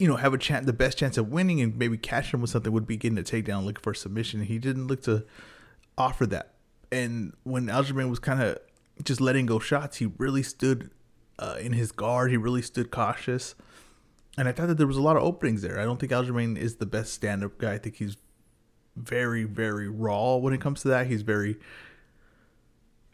you 0.00 0.08
know, 0.08 0.16
have 0.16 0.34
a 0.34 0.38
chance, 0.38 0.66
the 0.66 0.72
best 0.72 0.98
chance 0.98 1.16
of 1.16 1.28
winning 1.28 1.60
and 1.60 1.78
maybe 1.78 1.96
catch 1.96 2.34
him 2.34 2.40
with 2.40 2.50
something 2.50 2.72
would 2.72 2.88
be 2.88 2.96
getting 2.96 3.16
a 3.16 3.22
takedown, 3.22 3.64
looking 3.64 3.82
for 3.82 3.94
submission. 3.94 4.42
He 4.42 4.58
didn't 4.58 4.88
look 4.88 5.02
to 5.04 5.24
offer 5.96 6.26
that. 6.26 6.54
And 6.90 7.34
when 7.44 7.66
Aljamain 7.66 8.10
was 8.10 8.18
kind 8.18 8.42
of 8.42 8.58
just 9.04 9.20
letting 9.20 9.46
go 9.46 9.60
shots, 9.60 9.98
he 9.98 10.06
really 10.18 10.42
stood 10.42 10.90
uh, 11.38 11.56
in 11.60 11.72
his 11.72 11.92
guard. 11.92 12.32
He 12.32 12.36
really 12.36 12.62
stood 12.62 12.90
cautious 12.90 13.54
and 14.40 14.48
I 14.48 14.52
thought 14.52 14.68
that 14.68 14.78
there 14.78 14.86
was 14.86 14.96
a 14.96 15.02
lot 15.02 15.18
of 15.18 15.22
openings 15.22 15.60
there. 15.60 15.78
I 15.78 15.84
don't 15.84 16.00
think 16.00 16.12
Aljamain 16.12 16.56
is 16.56 16.76
the 16.76 16.86
best 16.86 17.12
stand 17.12 17.44
up 17.44 17.58
guy. 17.58 17.74
I 17.74 17.78
think 17.78 17.96
he's 17.96 18.16
very, 18.96 19.44
very 19.44 19.86
raw 19.86 20.36
when 20.36 20.54
it 20.54 20.62
comes 20.62 20.80
to 20.80 20.88
that. 20.88 21.08
He's 21.08 21.20
very, 21.20 21.58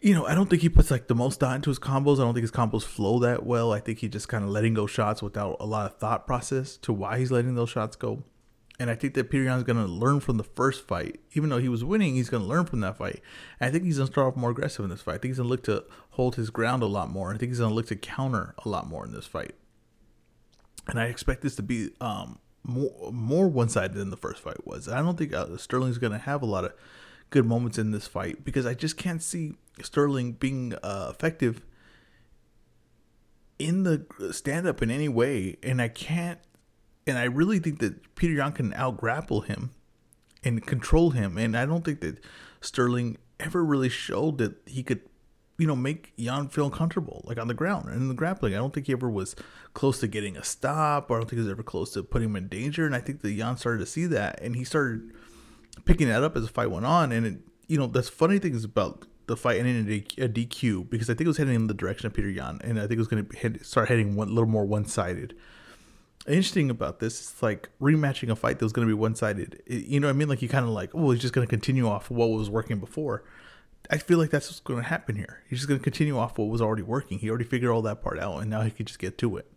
you 0.01 0.15
know, 0.15 0.25
I 0.25 0.37
don't 0.37 0.49
think 0.49 0.63
he 0.63 0.69
puts 0.69 0.89
like 0.89 1.09
the 1.09 1.17
most 1.17 1.41
thought 1.41 1.57
into 1.57 1.69
his 1.69 1.81
combos. 1.81 2.21
I 2.21 2.23
don't 2.23 2.35
think 2.35 2.45
his 2.45 2.53
combos 2.53 2.85
flow 2.85 3.19
that 3.19 3.45
well. 3.45 3.73
I 3.73 3.81
think 3.81 3.99
he 3.99 4.09
just 4.09 4.29
kind 4.29 4.45
of 4.45 4.51
letting 4.51 4.73
go 4.73 4.87
shots 4.87 5.21
without 5.21 5.57
a 5.59 5.67
lot 5.67 5.91
of 5.91 5.99
thought 5.99 6.29
process 6.29 6.77
to 6.77 6.93
why 6.93 7.19
he's 7.19 7.33
letting 7.33 7.57
those 7.57 7.71
shots 7.71 7.97
go. 7.97 8.23
And 8.79 8.89
I 8.89 8.95
think 8.95 9.15
that 9.15 9.33
Yan's 9.33 9.65
going 9.65 9.85
to 9.85 9.93
learn 9.93 10.21
from 10.21 10.37
the 10.37 10.45
first 10.45 10.87
fight. 10.87 11.19
Even 11.33 11.51
though 11.51 11.59
he 11.59 11.69
was 11.69 11.83
winning, 11.83 12.15
he's 12.15 12.31
going 12.31 12.45
to 12.45 12.49
learn 12.49 12.67
from 12.67 12.83
that 12.83 12.99
fight. 12.99 13.21
And 13.59 13.69
I 13.69 13.73
think 13.73 13.83
he's 13.83 13.97
going 13.97 14.07
to 14.07 14.13
start 14.13 14.29
off 14.29 14.37
more 14.37 14.51
aggressive 14.51 14.85
in 14.85 14.91
this 14.91 15.03
fight. 15.03 15.17
I 15.17 15.19
think 15.19 15.31
he's 15.31 15.39
going 15.39 15.49
to 15.49 15.51
look 15.51 15.65
to 15.65 15.87
hold 16.11 16.37
his 16.37 16.51
ground 16.51 16.85
a 16.85 16.87
lot 16.87 17.11
more. 17.11 17.35
I 17.35 17.37
think 17.37 17.51
he's 17.51 17.59
going 17.59 17.71
to 17.71 17.75
look 17.75 17.89
to 17.89 17.97
counter 17.97 18.55
a 18.65 18.69
lot 18.69 18.87
more 18.87 19.05
in 19.05 19.11
this 19.11 19.27
fight 19.27 19.57
and 20.87 21.01
I 21.01 21.07
expect 21.07 21.43
this 21.43 21.57
to 21.57 21.63
be 21.63 21.91
um, 22.01 22.39
more 22.63 23.13
more 23.13 23.49
one 23.49 23.69
sided 23.69 23.95
than 23.95 24.11
the 24.11 24.17
first 24.17 24.41
fight 24.41 24.67
was. 24.67 24.89
I 24.89 24.99
don't 24.99 25.17
think 25.17 25.33
uh, 25.33 25.57
Sterling's 25.57 25.99
going 25.99 26.13
to 26.13 26.19
have 26.19 26.43
a 26.43 26.47
lot 26.47 26.65
of 26.65 26.73
good 27.31 27.45
moments 27.45 27.79
in 27.79 27.91
this 27.91 28.07
fight 28.07 28.45
because 28.45 28.67
I 28.67 28.75
just 28.75 28.97
can't 28.97 29.23
see 29.23 29.55
Sterling 29.83 30.33
being 30.33 30.75
uh, 30.83 31.09
effective 31.11 31.65
in 33.59 33.85
the 33.85 34.07
stand 34.33 34.67
up 34.67 34.83
in 34.83 34.91
any 34.91 35.09
way, 35.09 35.57
and 35.63 35.81
I 35.81 35.89
can't. 35.89 36.39
And 37.09 37.17
I 37.17 37.25
really 37.25 37.61
think 37.61 37.79
that 37.79 38.17
Peter 38.17 38.35
Yan 38.35 38.51
can 38.51 38.75
out 38.75 38.97
grapple 38.97 39.43
him 39.43 39.71
and 40.43 40.67
control 40.67 41.11
him, 41.11 41.39
and 41.39 41.57
I 41.57 41.65
don't 41.65 41.85
think 41.85 42.01
that 42.01 42.19
Sterling 42.61 43.17
ever 43.39 43.65
really 43.65 43.89
showed 43.89 44.39
that 44.39 44.57
he 44.67 44.83
could 44.83 45.03
you 45.59 45.67
know, 45.67 45.77
make 45.77 46.13
Yan 46.17 46.49
feel 46.49 46.71
comfortable, 46.71 47.23
like 47.25 47.39
on 47.39 47.49
the 47.49 47.55
ground 47.55 47.89
and 47.89 47.97
in 47.97 48.09
the 48.09 48.15
grappling. 48.15 48.55
I 48.55 48.59
don't 48.59 48.75
think 48.75 48.87
he 48.87 48.93
ever 48.93 49.09
was 49.09 49.35
close 49.75 50.01
to 50.01 50.07
getting 50.07 50.37
a 50.37 50.45
stop, 50.45 51.11
or 51.11 51.17
I 51.17 51.21
don't 51.21 51.31
think 51.31 51.39
he 51.39 51.45
was 51.45 51.51
ever 51.51 51.63
close 51.63 51.93
to 51.95 52.03
putting 52.03 52.29
him 52.29 52.37
in 52.37 52.49
danger. 52.49 52.85
And 52.85 52.95
I 52.95 53.01
think 53.01 53.23
the 53.23 53.33
Yan 53.33 53.57
started 53.57 53.79
to 53.79 53.87
see 53.87 54.07
that, 54.07 54.41
and 54.43 54.55
he 54.55 54.65
started 54.65 55.13
picking 55.85 56.09
that 56.09 56.23
up 56.23 56.37
as 56.37 56.43
the 56.43 56.49
fight 56.49 56.71
went 56.71 56.85
on. 56.85 57.11
And 57.11 57.27
it, 57.27 57.39
you 57.69 57.79
know, 57.79 57.87
that's 57.87 58.09
funny 58.09 58.39
things 58.39 58.65
about 58.65 59.07
the 59.27 59.37
fight 59.37 59.59
ending 59.59 59.77
in 59.77 60.25
a 60.25 60.29
DQ 60.29 60.89
because 60.91 61.09
I 61.09 61.15
think 61.15 61.23
it 61.23 61.29
was 61.29 61.39
heading 61.39 61.55
in 61.55 61.67
the 61.67 61.75
direction 61.75 62.07
of 62.07 62.15
Peter 62.15 62.31
Yan, 62.31 62.61
and 62.63 62.79
I 62.79 62.83
think 62.83 62.93
it 62.93 62.99
was 62.99 63.09
going 63.09 63.27
to 63.27 63.65
start 63.65 63.89
heading 63.89 64.15
one, 64.15 64.29
a 64.29 64.33
little 64.33 64.49
more 64.49 64.65
one 64.65 64.85
sided. 64.85 65.35
Interesting 66.29 66.71
about 66.71 66.99
this 66.99 67.21
is 67.21 67.43
like 67.43 67.71
rematching 67.81 68.31
a 68.31 68.37
fight 68.37 68.59
that 68.59 68.65
was 68.65 68.73
going 68.73 68.87
to 68.87 68.91
be 68.91 68.99
one 68.99 69.15
sided. 69.15 69.63
You 69.67 70.01
know 70.01 70.09
what 70.09 70.15
I 70.15 70.17
mean? 70.17 70.29
Like 70.29 70.43
you 70.43 70.49
kind 70.49 70.65
of 70.65 70.73
like, 70.73 70.91
oh, 70.93 71.13
he's 71.13 71.23
just 71.23 71.33
going 71.33 71.47
to 71.47 71.51
continue 71.51 71.89
off 71.89 72.11
what 72.11 72.27
was 72.31 72.51
working 72.51 72.79
before 72.79 73.23
I 73.91 73.99
feel 73.99 74.19
like 74.19 74.31
that's 74.31 74.49
what's 74.49 74.61
going 74.61 74.83
to 74.83 74.89
happen 74.89 75.17
here. 75.17 75.43
He's 75.49 75.61
just 75.61 75.69
going 75.69 75.79
to 75.79 75.85
continue 75.85 76.19
off 76.19 76.39
what 76.39 76.49
was 76.49 76.61
already 76.61 76.83
working. 76.83 77.19
He 77.19 77.29
already 77.29 77.45
figured 77.45 77.71
all 77.71 77.83
that 77.83 78.03
part 78.03 78.19
out, 78.19 78.39
and 78.39 78.51
now 78.51 78.63
he 78.63 78.71
can 78.71 78.87
just 78.87 78.99
get 78.99 79.19
to 79.19 79.37
it. 79.37 79.51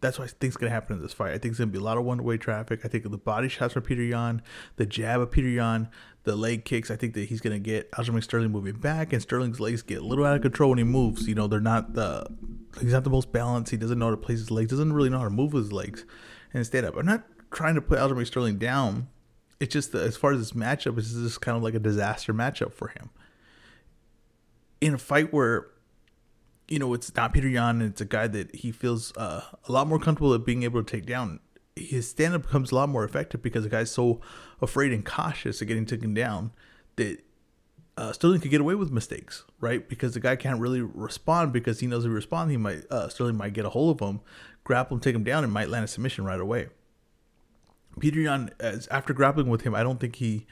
That's 0.00 0.16
what 0.16 0.26
I 0.26 0.28
think 0.28 0.52
is 0.52 0.56
going 0.56 0.70
to 0.70 0.74
happen 0.74 0.96
in 0.96 1.02
this 1.02 1.12
fight. 1.12 1.30
I 1.30 1.38
think 1.38 1.50
it's 1.52 1.58
going 1.58 1.70
to 1.70 1.72
be 1.72 1.78
a 1.78 1.84
lot 1.84 1.98
of 1.98 2.04
one 2.04 2.22
way 2.22 2.36
traffic. 2.36 2.84
I 2.84 2.88
think 2.88 3.10
the 3.10 3.18
body 3.18 3.48
shots 3.48 3.74
from 3.74 3.82
Peter 3.82 4.02
Yan, 4.02 4.42
the 4.76 4.86
jab 4.86 5.20
of 5.20 5.32
Peter 5.32 5.48
Yan, 5.48 5.88
the 6.22 6.36
leg 6.36 6.64
kicks. 6.64 6.88
I 6.88 6.96
think 6.96 7.14
that 7.14 7.28
he's 7.28 7.40
going 7.40 7.54
to 7.54 7.58
get 7.58 7.90
Aljamain 7.92 8.22
Sterling 8.22 8.52
moving 8.52 8.76
back, 8.76 9.12
and 9.12 9.20
Sterling's 9.20 9.58
legs 9.58 9.82
get 9.82 10.02
a 10.02 10.04
little 10.04 10.24
out 10.24 10.36
of 10.36 10.42
control 10.42 10.70
when 10.70 10.78
he 10.78 10.84
moves. 10.84 11.26
You 11.26 11.34
know, 11.34 11.48
they're 11.48 11.58
not 11.58 11.94
the 11.94 12.26
he's 12.80 12.92
not 12.92 13.02
the 13.02 13.10
most 13.10 13.32
balanced. 13.32 13.72
He 13.72 13.76
doesn't 13.76 13.98
know 13.98 14.06
how 14.06 14.10
to 14.12 14.16
place 14.16 14.38
his 14.38 14.52
legs. 14.52 14.70
Doesn't 14.70 14.92
really 14.92 15.10
know 15.10 15.18
how 15.18 15.24
to 15.24 15.30
move 15.30 15.52
his 15.52 15.72
legs 15.72 16.04
and 16.54 16.64
stand 16.64 16.86
up. 16.86 16.96
I'm 16.96 17.06
not 17.06 17.24
trying 17.50 17.74
to 17.74 17.82
put 17.82 17.98
Aljamain 17.98 18.26
Sterling 18.26 18.58
down. 18.58 19.08
It's 19.58 19.72
just 19.72 19.92
as 19.96 20.16
far 20.16 20.32
as 20.32 20.38
this 20.38 20.52
matchup, 20.52 20.96
it's 20.98 21.12
just 21.12 21.40
kind 21.40 21.56
of 21.56 21.64
like 21.64 21.74
a 21.74 21.80
disaster 21.80 22.32
matchup 22.32 22.72
for 22.72 22.88
him. 22.88 23.10
In 24.80 24.94
a 24.94 24.98
fight 24.98 25.32
where, 25.32 25.66
you 26.68 26.78
know, 26.78 26.94
it's 26.94 27.14
not 27.14 27.32
Peter 27.32 27.48
Yan, 27.48 27.80
and 27.80 27.90
it's 27.90 28.00
a 28.00 28.04
guy 28.04 28.28
that 28.28 28.54
he 28.54 28.70
feels 28.70 29.16
uh, 29.16 29.42
a 29.66 29.72
lot 29.72 29.86
more 29.86 29.98
comfortable 29.98 30.34
at 30.34 30.44
being 30.44 30.62
able 30.62 30.82
to 30.82 30.90
take 30.90 31.06
down. 31.06 31.40
His 31.74 32.08
stand 32.10 32.34
up 32.34 32.42
becomes 32.42 32.72
a 32.72 32.74
lot 32.74 32.88
more 32.88 33.04
effective 33.04 33.42
because 33.42 33.64
the 33.64 33.70
guy's 33.70 33.90
so 33.90 34.20
afraid 34.60 34.92
and 34.92 35.04
cautious 35.04 35.60
of 35.60 35.68
getting 35.68 35.86
taken 35.86 36.12
down 36.14 36.52
that 36.96 37.22
uh, 37.98 38.12
Sterling 38.12 38.40
could 38.40 38.52
get 38.52 38.60
away 38.60 38.76
with 38.76 38.92
mistakes, 38.92 39.44
right? 39.60 39.88
Because 39.88 40.14
the 40.14 40.20
guy 40.20 40.36
can't 40.36 40.60
really 40.60 40.80
respond 40.80 41.52
because 41.52 41.80
he 41.80 41.88
knows 41.88 42.04
if 42.04 42.10
he 42.10 42.14
responds, 42.14 42.52
he 42.52 42.56
might 42.56 42.84
uh, 42.90 43.08
Sterling 43.08 43.36
might 43.36 43.54
get 43.54 43.64
a 43.64 43.70
hold 43.70 44.00
of 44.00 44.08
him, 44.08 44.20
grapple 44.62 44.96
him, 44.96 45.00
take 45.00 45.16
him 45.16 45.24
down, 45.24 45.42
and 45.42 45.52
might 45.52 45.68
land 45.68 45.84
a 45.84 45.88
submission 45.88 46.24
right 46.24 46.40
away. 46.40 46.68
Peter 47.98 48.20
Yan, 48.20 48.50
as 48.60 48.86
after 48.88 49.12
grappling 49.12 49.48
with 49.48 49.62
him, 49.62 49.74
I 49.74 49.82
don't 49.82 49.98
think 49.98 50.16
he, 50.16 50.46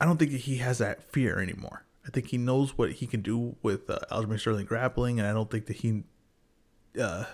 I 0.00 0.04
don't 0.04 0.16
think 0.16 0.32
he 0.32 0.56
has 0.56 0.78
that 0.78 1.04
fear 1.04 1.38
anymore. 1.38 1.84
I 2.06 2.10
think 2.10 2.28
he 2.28 2.38
knows 2.38 2.76
what 2.76 2.92
he 2.92 3.06
can 3.06 3.22
do 3.22 3.56
with 3.62 3.88
uh, 3.88 3.98
Aljamain 4.10 4.40
Sterling 4.40 4.66
grappling, 4.66 5.18
and 5.18 5.28
I 5.28 5.32
don't 5.32 5.50
think 5.50 5.66
that 5.66 5.76
he, 5.76 6.02
uh, 7.00 7.24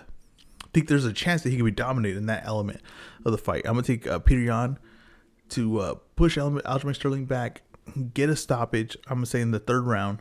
think 0.73 0.87
there's 0.87 1.05
a 1.05 1.13
chance 1.13 1.41
that 1.41 1.49
he 1.49 1.55
could 1.55 1.65
be 1.65 1.71
dominated 1.71 2.17
in 2.17 2.27
that 2.27 2.45
element 2.45 2.81
of 3.25 3.31
the 3.31 3.37
fight. 3.37 3.63
I'm 3.65 3.73
gonna 3.73 3.83
take 3.83 4.05
uh, 4.05 4.19
Peter 4.19 4.41
Yan 4.41 4.77
to 5.49 5.79
uh, 5.79 5.95
push 6.15 6.37
Aljamain 6.37 6.95
Sterling 6.95 7.25
back 7.25 7.63
get 8.13 8.29
a 8.29 8.35
stoppage. 8.35 8.97
I'm 9.07 9.17
gonna 9.17 9.25
say 9.25 9.41
in 9.41 9.51
the 9.51 9.59
third 9.59 9.85
round. 9.85 10.19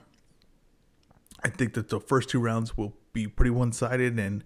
I 1.44 1.48
think 1.48 1.74
that 1.74 1.88
the 1.88 2.00
first 2.00 2.28
two 2.28 2.40
rounds 2.40 2.76
will 2.76 2.94
be 3.12 3.26
pretty 3.26 3.50
one 3.50 3.72
sided, 3.72 4.18
and 4.18 4.44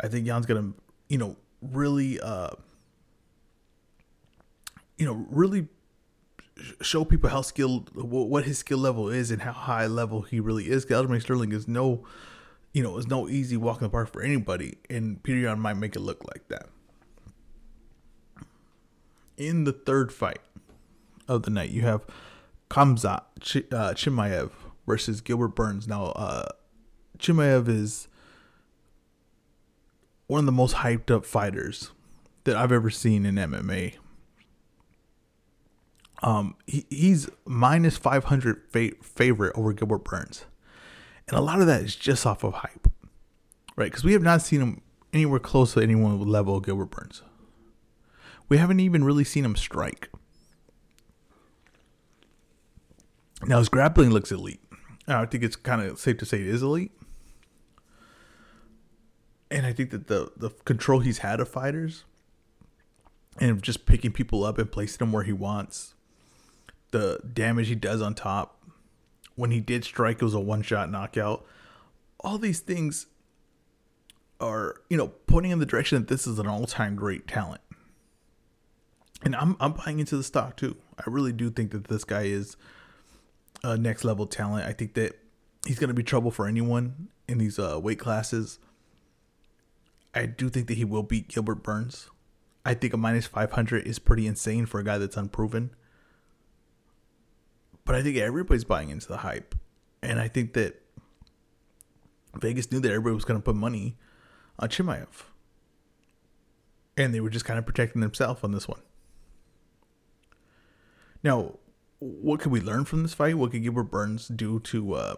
I 0.00 0.08
think 0.08 0.26
Yan's 0.26 0.46
gonna, 0.46 0.72
you 1.08 1.18
know, 1.18 1.36
really, 1.60 2.20
uh, 2.20 2.50
you 4.98 5.06
know, 5.06 5.26
really 5.30 5.68
show 6.80 7.04
people 7.04 7.30
how 7.30 7.42
skilled, 7.42 7.90
what 7.94 8.44
his 8.44 8.58
skill 8.58 8.78
level 8.78 9.08
is, 9.08 9.30
and 9.30 9.42
how 9.42 9.52
high 9.52 9.86
level 9.86 10.22
he 10.22 10.40
really 10.40 10.68
is. 10.70 10.86
Aljamain 10.86 11.20
Sterling 11.20 11.52
is 11.52 11.66
no, 11.68 12.04
you 12.72 12.82
know, 12.82 12.96
is 12.98 13.06
no 13.06 13.28
easy 13.28 13.56
walk 13.56 13.78
in 13.78 13.84
the 13.84 13.90
park 13.90 14.12
for 14.12 14.22
anybody, 14.22 14.76
and 14.90 15.22
Peter 15.22 15.40
Yan 15.40 15.60
might 15.60 15.76
make 15.76 15.96
it 15.96 16.00
look 16.00 16.24
like 16.32 16.48
that. 16.48 16.68
In 19.36 19.64
the 19.64 19.72
third 19.72 20.12
fight 20.12 20.40
of 21.28 21.42
the 21.42 21.50
night, 21.50 21.70
you 21.70 21.82
have 21.82 22.04
Khamzat 22.70 23.22
Ch- 23.40 23.72
uh, 23.72 23.94
Chimaev 23.94 24.50
versus 24.86 25.20
Gilbert 25.20 25.48
Burns. 25.48 25.88
Now, 25.88 26.06
uh, 26.06 26.48
Chimaev 27.18 27.68
is 27.68 28.08
one 30.26 30.40
of 30.40 30.46
the 30.46 30.52
most 30.52 30.76
hyped 30.76 31.10
up 31.10 31.24
fighters 31.24 31.90
that 32.44 32.56
I've 32.56 32.72
ever 32.72 32.90
seen 32.90 33.26
in 33.26 33.36
MMA. 33.36 33.94
Um, 36.22 36.54
he, 36.66 36.86
he's 36.88 37.28
minus 37.44 37.96
500 37.96 38.62
fa- 38.70 38.92
favorite 39.02 39.52
over 39.56 39.72
Gilbert 39.72 40.04
Burns. 40.04 40.44
And 41.28 41.36
a 41.36 41.42
lot 41.42 41.60
of 41.60 41.66
that 41.66 41.82
is 41.82 41.96
just 41.96 42.26
off 42.26 42.44
of 42.44 42.54
hype, 42.54 42.88
right? 43.76 43.86
Because 43.86 44.04
we 44.04 44.12
have 44.12 44.22
not 44.22 44.42
seen 44.42 44.60
him 44.60 44.82
anywhere 45.12 45.38
close 45.38 45.74
to 45.74 45.80
anyone 45.80 46.20
level 46.20 46.56
of 46.56 46.64
Gilbert 46.64 46.90
Burns. 46.90 47.22
We 48.48 48.58
haven't 48.58 48.80
even 48.80 49.04
really 49.04 49.24
seen 49.24 49.44
him 49.44 49.56
strike. 49.56 50.10
Now 53.44 53.58
his 53.58 53.68
grappling 53.68 54.10
looks 54.10 54.30
elite. 54.30 54.60
I 55.08 55.26
think 55.26 55.42
it's 55.42 55.56
kind 55.56 55.82
of 55.82 55.98
safe 55.98 56.18
to 56.18 56.26
say 56.26 56.40
it 56.40 56.46
is 56.46 56.62
elite. 56.62 56.92
And 59.50 59.66
I 59.66 59.72
think 59.72 59.90
that 59.90 60.06
the 60.06 60.32
the 60.36 60.50
control 60.64 61.00
he's 61.00 61.18
had 61.18 61.40
of 61.40 61.48
fighters 61.48 62.04
and 63.38 63.62
just 63.62 63.84
picking 63.86 64.12
people 64.12 64.44
up 64.44 64.58
and 64.58 64.70
placing 64.70 64.98
them 64.98 65.12
where 65.12 65.24
he 65.24 65.32
wants, 65.32 65.94
the 66.92 67.20
damage 67.32 67.68
he 67.68 67.74
does 67.74 68.00
on 68.00 68.14
top. 68.14 68.58
When 69.34 69.50
he 69.50 69.60
did 69.60 69.84
strike, 69.84 70.16
it 70.16 70.24
was 70.24 70.34
a 70.34 70.40
one 70.40 70.62
shot 70.62 70.90
knockout. 70.90 71.44
All 72.20 72.38
these 72.38 72.60
things 72.60 73.06
are, 74.40 74.76
you 74.88 74.96
know, 74.96 75.08
pointing 75.08 75.52
in 75.52 75.58
the 75.58 75.66
direction 75.66 75.98
that 75.98 76.08
this 76.08 76.26
is 76.26 76.38
an 76.38 76.46
all 76.46 76.66
time 76.66 76.94
great 76.94 77.26
talent. 77.26 77.60
And 79.24 79.34
I'm 79.36 79.56
I'm 79.58 79.72
buying 79.72 79.98
into 79.98 80.16
the 80.16 80.22
stock 80.22 80.56
too. 80.56 80.76
I 80.98 81.04
really 81.06 81.32
do 81.32 81.50
think 81.50 81.70
that 81.72 81.84
this 81.84 82.04
guy 82.04 82.22
is 82.22 82.56
uh, 83.64 83.76
next 83.76 84.04
level 84.04 84.26
talent. 84.26 84.66
I 84.66 84.72
think 84.72 84.94
that 84.94 85.18
he's 85.66 85.78
going 85.78 85.88
to 85.88 85.94
be 85.94 86.02
trouble 86.02 86.30
for 86.30 86.46
anyone 86.46 87.08
in 87.28 87.38
these 87.38 87.58
uh, 87.58 87.78
weight 87.80 87.98
classes. 87.98 88.58
I 90.14 90.26
do 90.26 90.50
think 90.50 90.66
that 90.66 90.76
he 90.76 90.84
will 90.84 91.02
beat 91.02 91.28
Gilbert 91.28 91.62
Burns. 91.62 92.10
I 92.64 92.74
think 92.74 92.92
a 92.92 92.96
minus 92.96 93.26
500 93.26 93.86
is 93.86 93.98
pretty 93.98 94.26
insane 94.26 94.66
for 94.66 94.78
a 94.78 94.84
guy 94.84 94.98
that's 94.98 95.16
unproven. 95.16 95.70
But 97.84 97.94
I 97.94 98.02
think 98.02 98.16
everybody's 98.16 98.64
buying 98.64 98.90
into 98.90 99.08
the 99.08 99.18
hype. 99.18 99.54
And 100.02 100.20
I 100.20 100.28
think 100.28 100.52
that 100.54 100.80
Vegas 102.38 102.70
knew 102.70 102.80
that 102.80 102.90
everybody 102.90 103.14
was 103.14 103.24
going 103.24 103.38
to 103.38 103.44
put 103.44 103.56
money 103.56 103.96
on 104.58 104.68
Chimaev. 104.68 105.24
And 106.96 107.14
they 107.14 107.20
were 107.20 107.30
just 107.30 107.44
kind 107.44 107.58
of 107.58 107.66
protecting 107.66 108.00
themselves 108.00 108.44
on 108.44 108.52
this 108.52 108.68
one. 108.68 108.80
Now, 111.24 111.58
what 111.98 112.40
could 112.40 112.52
we 112.52 112.60
learn 112.60 112.84
from 112.84 113.02
this 113.02 113.14
fight? 113.14 113.36
What 113.36 113.52
could 113.52 113.62
Gilbert 113.62 113.84
Burns 113.84 114.28
do 114.28 114.58
to, 114.60 114.94
uh, 114.94 115.16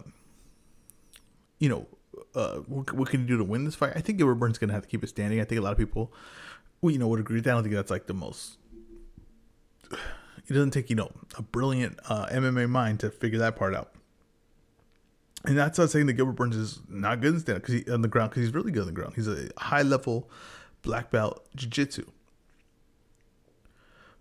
you 1.58 1.68
know, 1.68 1.86
uh, 2.34 2.58
what, 2.66 2.92
what 2.92 3.08
can 3.08 3.22
he 3.22 3.26
do 3.26 3.38
to 3.38 3.44
win 3.44 3.64
this 3.64 3.74
fight? 3.74 3.92
I 3.96 4.00
think 4.00 4.18
Gilbert 4.18 4.34
Burns 4.36 4.54
is 4.54 4.58
gonna 4.58 4.74
have 4.74 4.82
to 4.82 4.88
keep 4.88 5.02
it 5.02 5.08
standing. 5.08 5.40
I 5.40 5.44
think 5.44 5.58
a 5.58 5.62
lot 5.62 5.72
of 5.72 5.78
people, 5.78 6.12
well, 6.80 6.92
you 6.92 6.98
know, 6.98 7.08
would 7.08 7.20
agree 7.20 7.36
with 7.36 7.44
that. 7.44 7.52
I 7.52 7.54
don't 7.54 7.62
think 7.64 7.74
that's 7.74 7.90
like 7.90 8.06
the 8.06 8.14
most. 8.14 8.58
It 10.48 10.52
doesn't 10.52 10.72
take 10.72 10.90
you 10.90 10.96
know 10.96 11.10
a 11.36 11.42
brilliant 11.42 11.98
uh, 12.08 12.26
MMA 12.26 12.68
mind 12.68 13.00
to 13.00 13.10
figure 13.10 13.38
that 13.38 13.56
part 13.56 13.74
out. 13.74 13.92
And 15.44 15.58
that's 15.58 15.78
not 15.78 15.90
saying 15.90 16.06
that 16.06 16.14
Gilbert 16.14 16.32
Burns 16.32 16.56
is 16.56 16.80
not 16.88 17.20
good 17.20 17.34
in 17.34 17.40
stand 17.40 17.62
because 17.62 17.92
on 17.92 18.00
the 18.00 18.08
ground 18.08 18.30
because 18.30 18.44
he's 18.44 18.54
really 18.54 18.72
good 18.72 18.80
on 18.80 18.86
the 18.86 18.92
ground. 18.92 19.14
He's 19.14 19.28
a 19.28 19.48
high 19.58 19.82
level 19.82 20.30
black 20.82 21.10
belt 21.10 21.46
jiu-jitsu. 21.54 22.04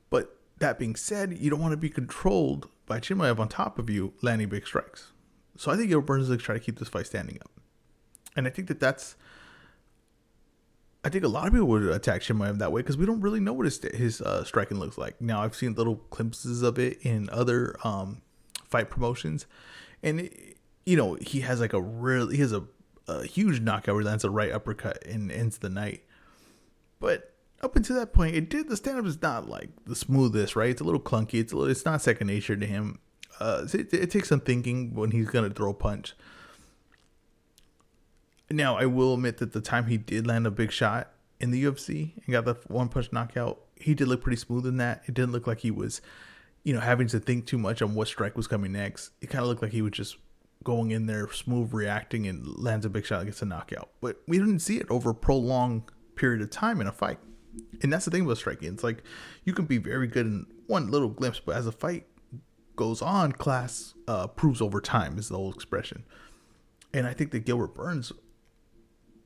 But 0.10 0.38
that 0.60 0.80
being 0.80 0.96
said, 0.96 1.38
you 1.38 1.50
don't 1.50 1.62
want 1.62 1.72
to 1.72 1.78
be 1.78 1.90
controlled 1.90 2.70
by 2.86 3.00
Chimaev 3.00 3.40
on 3.40 3.48
top 3.48 3.80
of 3.80 3.90
you 3.90 4.14
landing 4.22 4.50
big 4.50 4.68
strikes. 4.68 5.12
So 5.58 5.72
I 5.72 5.78
think 5.78 5.90
Gilbert 5.90 6.08
Burns 6.08 6.24
is 6.24 6.30
going 6.30 6.40
to 6.40 6.46
try 6.46 6.56
to 6.56 6.62
keep 6.62 6.80
this 6.80 6.90
fight 6.90 7.06
standing 7.06 7.38
up. 7.42 7.52
And 8.36 8.48
I 8.48 8.50
think 8.50 8.68
that 8.68 8.80
that's. 8.80 9.16
I 11.06 11.10
think 11.10 11.26
a 11.26 11.28
lot 11.28 11.48
of 11.48 11.54
people 11.54 11.68
would 11.68 11.84
attack 11.84 12.22
Chimaev 12.22 12.60
that 12.60 12.72
way 12.72 12.82
because 12.82 12.96
we 12.96 13.06
don't 13.06 13.20
really 13.20 13.42
know 13.42 13.54
what 13.54 13.66
his 13.66 13.82
his 13.94 14.22
uh, 14.22 14.44
striking 14.46 14.80
looks 14.80 14.98
like. 14.98 15.20
Now 15.20 15.42
I've 15.42 15.56
seen 15.56 15.74
little 15.74 16.02
glimpses 16.10 16.62
of 16.62 16.80
it 16.80 17.00
in 17.02 17.30
other 17.30 17.76
um, 17.84 18.22
fight 18.70 18.90
promotions, 18.90 19.46
and 20.02 20.22
it, 20.22 20.58
you 20.86 20.96
know 20.96 21.16
he 21.16 21.42
has 21.42 21.60
like 21.60 21.74
a 21.74 21.82
real 21.82 22.30
he 22.30 22.38
has 22.38 22.54
a, 22.54 22.64
a 23.08 23.26
huge 23.26 23.60
knockout 23.60 23.96
where 23.96 24.04
lands 24.04 24.24
a 24.24 24.30
right 24.30 24.52
uppercut 24.52 25.06
and 25.06 25.30
ends 25.32 25.58
the 25.58 25.70
night. 25.70 26.04
But 27.00 27.34
up 27.62 27.76
until 27.76 27.98
that 27.98 28.14
point, 28.14 28.36
it 28.36 28.50
did 28.50 28.70
the 28.70 28.78
stand 28.78 28.98
up 28.98 29.06
is 29.06 29.22
not 29.22 29.50
like 29.50 29.70
the 29.86 29.96
smoothest, 29.96 30.56
right? 30.56 30.70
It's 30.70 30.82
a 30.82 30.86
little 30.86 31.02
clunky. 31.02 31.36
It's 31.36 31.52
a 31.52 31.58
little, 31.58 31.72
it's 31.72 31.86
not 31.86 32.02
second 32.02 32.28
nature 32.28 32.56
to 32.56 32.66
him. 32.66 33.00
Uh, 33.42 33.66
it, 33.74 33.94
it 33.94 34.10
takes 34.12 34.30
some 34.30 34.40
thinking 34.40 34.94
when 34.96 35.12
he's 35.12 35.30
gonna 35.30 35.50
throw 35.50 35.72
a 35.72 35.74
punch. 35.74 36.14
Now, 38.54 38.78
I 38.78 38.86
will 38.86 39.16
admit 39.16 39.38
that 39.38 39.52
the 39.52 39.62
time 39.62 39.88
he 39.88 39.98
did 39.98 40.28
land 40.28 40.46
a 40.46 40.52
big 40.52 40.72
shot 40.72 41.12
in 41.40 41.50
the 41.50 41.64
UFC 41.64 42.12
and 42.24 42.32
got 42.32 42.46
the 42.46 42.54
one 42.68 42.88
punch 42.88 43.12
knockout, 43.12 43.60
he 43.76 43.96
did 43.96 44.08
look 44.08 44.22
pretty 44.22 44.38
smooth 44.38 44.68
in 44.68 44.78
that. 44.78 45.02
It 45.08 45.16
didn't 45.16 45.32
look 45.32 45.48
like 45.48 45.62
he 45.62 45.72
was, 45.72 46.02
you 46.64 46.72
know, 46.72 46.80
having 46.80 47.08
to 47.08 47.20
think 47.20 47.48
too 47.48 47.58
much 47.58 47.82
on 47.82 47.96
what 47.96 48.08
strike 48.08 48.38
was 48.38 48.46
coming 48.46 48.74
next. 48.74 49.10
It 49.22 49.32
kind 49.32 49.42
of 49.42 49.48
looked 49.48 49.64
like 49.64 49.72
he 49.72 49.82
was 49.82 49.94
just 49.94 50.18
going 50.64 50.92
in 50.92 51.08
there, 51.08 51.28
smooth 51.32 51.74
reacting, 51.74 52.28
and 52.28 52.46
lands 52.60 52.86
a 52.86 52.90
big 52.90 53.08
shot 53.08 53.22
and 53.22 53.28
gets 53.28 53.42
a 53.42 53.46
knockout. 53.46 53.90
But 54.02 54.22
we 54.28 54.38
didn't 54.38 54.60
see 54.60 54.78
it 54.78 54.86
over 54.92 55.10
a 55.10 55.16
prolonged 55.16 55.86
period 56.16 56.44
of 56.44 56.52
time 56.52 56.80
in 56.80 56.86
a 56.86 56.92
fight. 56.92 57.18
And 57.82 57.92
that's 57.92 58.06
the 58.06 58.12
thing 58.12 58.22
about 58.22 58.38
striking. 58.38 58.72
It's 58.72 58.84
like 58.84 59.02
you 59.46 59.54
can 59.54 59.66
be 59.66 59.80
very 59.80 60.06
good 60.06 60.28
in 60.28 60.46
one 60.68 60.92
little 60.92 61.10
glimpse, 61.10 61.40
but 61.44 61.56
as 61.56 61.66
a 61.66 61.72
fight 61.72 62.06
goes 62.76 63.02
on, 63.02 63.32
class 63.32 63.96
uh, 64.08 64.28
proves 64.28 64.62
over 64.62 64.80
time 64.80 65.18
is 65.18 65.30
the 65.30 65.40
old 65.40 65.56
expression. 65.56 66.04
And 66.94 67.08
I 67.08 67.14
think 67.14 67.32
that 67.32 67.46
Gilbert 67.46 67.74
Burns, 67.74 68.12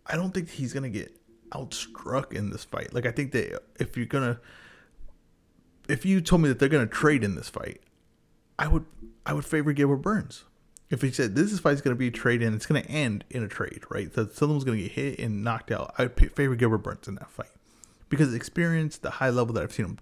I 0.08 0.16
don't 0.16 0.34
think 0.34 0.50
he's 0.50 0.74
gonna 0.74 0.90
get 0.90 1.16
outstruck 1.52 2.34
in 2.34 2.50
this 2.50 2.64
fight. 2.64 2.94
Like 2.94 3.06
I 3.06 3.12
think 3.12 3.32
that 3.34 3.62
if 3.80 3.96
you're 3.98 4.06
gonna, 4.06 4.40
if 5.88 6.06
you 6.06 6.22
told 6.22 6.42
me 6.42 6.50
that 6.50 6.60
they're 6.60 6.70
gonna 6.70 6.88
trade 6.88 7.24
in 7.24 7.36
this 7.36 7.50
fight, 7.50 7.82
I 8.60 8.68
would 8.68 8.86
I 9.26 9.34
would 9.34 9.46
favor 9.46 9.74
Gilbert 9.74 9.98
Burns. 9.98 10.46
If 10.90 11.02
he 11.02 11.12
said 11.12 11.36
this 11.36 11.52
fight 11.60 11.74
is 11.74 11.82
going 11.82 11.96
to 11.96 12.00
be 12.00 12.08
a 12.08 12.12
trade 12.12 12.42
in, 12.42 12.54
it's 12.54 12.66
to 12.82 12.90
end 12.90 13.26
in 13.30 13.44
a 13.44 13.48
trade, 13.50 13.82
right? 13.90 14.14
So 14.14 14.28
someone's 14.32 14.64
to 14.78 14.84
get 14.84 14.94
hit 14.94 15.20
and 15.20 15.44
knocked 15.44 15.70
out. 15.70 15.94
I 15.98 16.04
would 16.04 16.34
favor 16.34 16.56
Gilbert 16.56 16.78
Burns 16.78 17.10
in 17.10 17.16
that 17.16 17.30
fight 17.30 17.52
because 18.08 18.34
experience, 18.34 18.98
the 18.98 19.10
high 19.10 19.30
level 19.30 19.54
that 19.56 19.64
I've 19.64 19.74
seen 19.74 19.86
him 19.86 20.00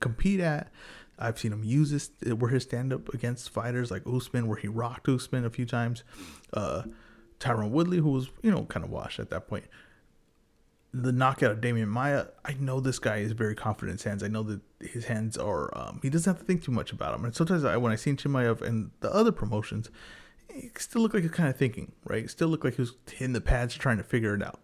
compete 0.00 0.40
at, 0.40 0.70
I've 1.18 1.38
seen 1.38 1.52
him 1.52 1.64
use 1.64 1.90
this 1.90 2.10
where 2.34 2.50
his 2.50 2.64
stand 2.64 2.92
up 2.92 3.12
against 3.14 3.48
fighters 3.48 3.90
like 3.90 4.02
Usman, 4.06 4.46
where 4.46 4.58
he 4.58 4.68
rocked 4.68 5.08
Usman 5.08 5.46
a 5.46 5.50
few 5.50 5.64
times. 5.64 6.04
Uh, 6.52 6.82
Tyron 7.40 7.70
Woodley, 7.70 7.98
who 7.98 8.10
was 8.10 8.30
you 8.42 8.50
know 8.50 8.64
kind 8.64 8.84
of 8.84 8.90
washed 8.90 9.18
at 9.18 9.30
that 9.30 9.48
point. 9.48 9.64
the 10.92 11.12
knockout 11.12 11.50
of 11.50 11.60
Demian 11.60 11.88
Maia, 11.88 12.26
I 12.44 12.54
know 12.54 12.80
this 12.80 12.98
guy 12.98 13.18
is 13.18 13.32
very 13.32 13.54
confident 13.54 13.90
in 13.90 13.96
his 13.96 14.04
hands. 14.04 14.22
I 14.22 14.28
know 14.28 14.42
that 14.44 14.60
his 14.80 15.04
hands 15.06 15.36
are, 15.36 15.76
um, 15.76 16.00
he 16.02 16.08
doesn't 16.08 16.30
have 16.30 16.40
to 16.40 16.46
think 16.46 16.62
too 16.64 16.72
much 16.72 16.90
about 16.92 17.12
them. 17.12 17.24
And 17.24 17.34
sometimes 17.34 17.64
I, 17.64 17.76
when 17.76 17.92
I 17.92 17.96
seen 17.96 18.16
Chimaev 18.16 18.62
and 18.62 18.90
the 19.00 19.12
other 19.12 19.32
promotions, 19.32 19.90
he 20.48 20.70
still 20.78 21.02
looked 21.02 21.14
like 21.14 21.22
he's 21.22 21.32
kind 21.32 21.50
of 21.50 21.56
thinking, 21.56 21.92
right? 22.04 22.30
Still 22.30 22.48
looked 22.48 22.64
like 22.64 22.76
he 22.76 22.82
was 22.82 22.94
the 23.20 23.40
pads 23.40 23.74
trying 23.74 23.98
to 23.98 24.02
figure 24.02 24.34
it 24.34 24.42
out. 24.42 24.60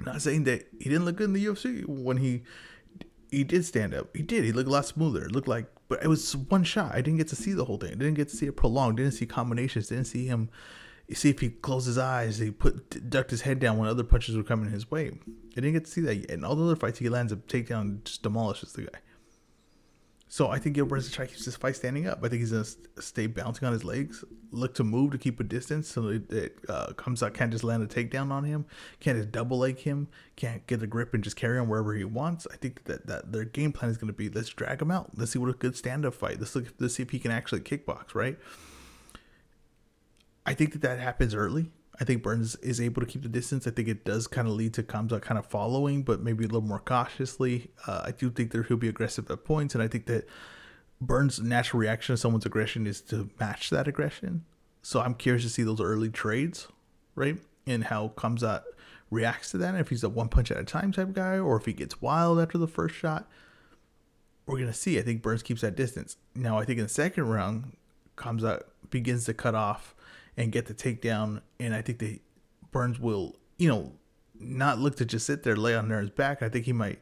Not 0.00 0.22
saying 0.22 0.44
that 0.44 0.66
he 0.78 0.88
didn't 0.88 1.04
look 1.04 1.16
good 1.16 1.24
in 1.24 1.32
the 1.32 1.44
UFC 1.44 1.84
when 1.86 2.18
he 2.18 2.42
he 3.30 3.44
did 3.44 3.64
stand 3.64 3.94
up. 3.94 4.14
He 4.16 4.22
did. 4.22 4.44
He 4.44 4.52
looked 4.52 4.68
a 4.68 4.72
lot 4.72 4.86
smoother. 4.86 5.24
It 5.24 5.32
looked 5.32 5.46
like, 5.46 5.66
but 5.88 6.02
it 6.02 6.08
was 6.08 6.36
one 6.36 6.64
shot. 6.64 6.92
I 6.92 7.00
didn't 7.00 7.18
get 7.18 7.28
to 7.28 7.36
see 7.36 7.52
the 7.52 7.64
whole 7.64 7.76
thing. 7.76 7.92
I 7.92 7.94
didn't 7.96 8.14
get 8.14 8.28
to 8.30 8.36
see 8.36 8.46
it 8.46 8.56
prolonged. 8.56 8.96
Didn't 8.96 9.12
see 9.12 9.26
combinations. 9.26 9.88
Didn't 9.88 10.06
see 10.06 10.26
him. 10.26 10.48
You 11.10 11.16
see 11.16 11.28
if 11.28 11.40
he 11.40 11.48
closed 11.48 11.88
his 11.88 11.98
eyes. 11.98 12.38
He 12.38 12.52
put 12.52 13.10
ducked 13.10 13.32
his 13.32 13.40
head 13.40 13.58
down 13.58 13.78
when 13.78 13.88
other 13.88 14.04
punches 14.04 14.36
were 14.36 14.44
coming 14.44 14.70
his 14.70 14.92
way. 14.92 15.08
I 15.08 15.54
didn't 15.56 15.72
get 15.72 15.84
to 15.86 15.90
see 15.90 16.00
that. 16.02 16.14
Yet. 16.14 16.30
And 16.30 16.44
all 16.44 16.54
the 16.54 16.62
other 16.62 16.76
fights, 16.76 17.00
he 17.00 17.08
lands 17.08 17.32
a 17.32 17.36
takedown, 17.36 18.04
just 18.04 18.22
demolishes 18.22 18.72
the 18.74 18.82
guy. 18.82 19.00
So 20.28 20.48
I 20.48 20.60
think 20.60 20.76
Gilbert 20.76 20.98
is 20.98 21.10
trying 21.10 21.26
to 21.26 21.34
keep 21.34 21.44
this 21.44 21.56
fight 21.56 21.74
standing 21.74 22.06
up. 22.06 22.20
I 22.22 22.28
think 22.28 22.38
he's 22.38 22.52
gonna 22.52 23.02
stay 23.02 23.26
bouncing 23.26 23.66
on 23.66 23.72
his 23.72 23.82
legs, 23.82 24.22
look 24.52 24.74
to 24.74 24.84
move 24.84 25.10
to 25.10 25.18
keep 25.18 25.40
a 25.40 25.42
distance, 25.42 25.88
so 25.88 26.02
that 26.02 26.32
it 26.32 26.58
uh, 26.68 26.92
Khamzat 26.92 27.34
can't 27.34 27.50
just 27.50 27.64
land 27.64 27.82
a 27.82 27.88
takedown 27.88 28.30
on 28.30 28.44
him, 28.44 28.64
can't 29.00 29.18
just 29.18 29.32
double 29.32 29.58
leg 29.58 29.80
him, 29.80 30.06
can't 30.36 30.64
get 30.68 30.84
a 30.84 30.86
grip 30.86 31.14
and 31.14 31.24
just 31.24 31.34
carry 31.34 31.58
him 31.58 31.68
wherever 31.68 31.92
he 31.94 32.04
wants. 32.04 32.46
I 32.52 32.56
think 32.56 32.84
that, 32.84 33.08
that 33.08 33.32
their 33.32 33.44
game 33.44 33.72
plan 33.72 33.90
is 33.90 33.98
gonna 33.98 34.12
be 34.12 34.28
let's 34.28 34.50
drag 34.50 34.80
him 34.80 34.92
out, 34.92 35.10
let's 35.16 35.32
see 35.32 35.40
what 35.40 35.50
a 35.50 35.54
good 35.54 35.76
stand 35.76 36.06
up 36.06 36.14
fight, 36.14 36.38
let's 36.38 36.54
look, 36.54 36.66
let's 36.78 36.94
see 36.94 37.02
if 37.02 37.10
he 37.10 37.18
can 37.18 37.32
actually 37.32 37.62
kickbox, 37.62 38.14
right? 38.14 38.38
I 40.50 40.54
think 40.54 40.72
that 40.72 40.82
that 40.82 40.98
happens 40.98 41.32
early. 41.32 41.70
I 42.00 42.04
think 42.04 42.24
Burns 42.24 42.56
is 42.56 42.80
able 42.80 43.00
to 43.02 43.06
keep 43.06 43.22
the 43.22 43.28
distance. 43.28 43.68
I 43.68 43.70
think 43.70 43.86
it 43.86 44.04
does 44.04 44.26
kind 44.26 44.48
of 44.48 44.54
lead 44.54 44.74
to 44.74 44.82
Khamzat 44.82 45.22
kind 45.22 45.38
of 45.38 45.46
following, 45.46 46.02
but 46.02 46.22
maybe 46.22 46.42
a 46.42 46.48
little 46.48 46.60
more 46.60 46.80
cautiously. 46.80 47.70
Uh, 47.86 48.02
I 48.06 48.10
do 48.10 48.30
think 48.30 48.50
that 48.50 48.66
he'll 48.66 48.76
be 48.76 48.88
aggressive 48.88 49.30
at 49.30 49.44
points, 49.44 49.76
and 49.76 49.82
I 49.82 49.86
think 49.86 50.06
that 50.06 50.26
Burns' 51.00 51.38
natural 51.38 51.78
reaction 51.78 52.14
to 52.14 52.16
someone's 52.16 52.46
aggression 52.46 52.88
is 52.88 53.00
to 53.02 53.30
match 53.38 53.70
that 53.70 53.86
aggression. 53.86 54.44
So 54.82 55.00
I'm 55.00 55.14
curious 55.14 55.44
to 55.44 55.50
see 55.50 55.62
those 55.62 55.80
early 55.80 56.08
trades, 56.08 56.66
right? 57.14 57.36
And 57.64 57.84
how 57.84 58.08
Khamzat 58.16 58.62
reacts 59.08 59.52
to 59.52 59.58
that. 59.58 59.76
If 59.76 59.90
he's 59.90 60.02
a 60.02 60.08
one 60.08 60.30
punch 60.30 60.50
at 60.50 60.58
a 60.58 60.64
time 60.64 60.90
type 60.90 61.12
guy, 61.12 61.38
or 61.38 61.56
if 61.58 61.66
he 61.66 61.72
gets 61.72 62.02
wild 62.02 62.40
after 62.40 62.58
the 62.58 62.66
first 62.66 62.96
shot, 62.96 63.28
we're 64.46 64.58
gonna 64.58 64.72
see. 64.72 64.98
I 64.98 65.02
think 65.02 65.22
Burns 65.22 65.44
keeps 65.44 65.60
that 65.60 65.76
distance. 65.76 66.16
Now 66.34 66.58
I 66.58 66.64
think 66.64 66.80
in 66.80 66.86
the 66.86 66.88
second 66.88 67.28
round, 67.28 67.76
Khamzat 68.16 68.62
begins 68.90 69.26
to 69.26 69.34
cut 69.34 69.54
off 69.54 69.94
and 70.40 70.50
get 70.50 70.64
the 70.64 70.74
takedown. 70.74 71.42
And 71.60 71.74
I 71.74 71.82
think 71.82 71.98
that 71.98 72.18
Burns 72.72 72.98
will, 72.98 73.36
you 73.58 73.68
know, 73.68 73.92
not 74.40 74.78
look 74.78 74.96
to 74.96 75.04
just 75.04 75.26
sit 75.26 75.42
there, 75.42 75.54
lay 75.54 75.76
on 75.76 75.90
his 75.90 76.08
back. 76.08 76.42
I 76.42 76.48
think 76.48 76.64
he 76.64 76.72
might 76.72 76.98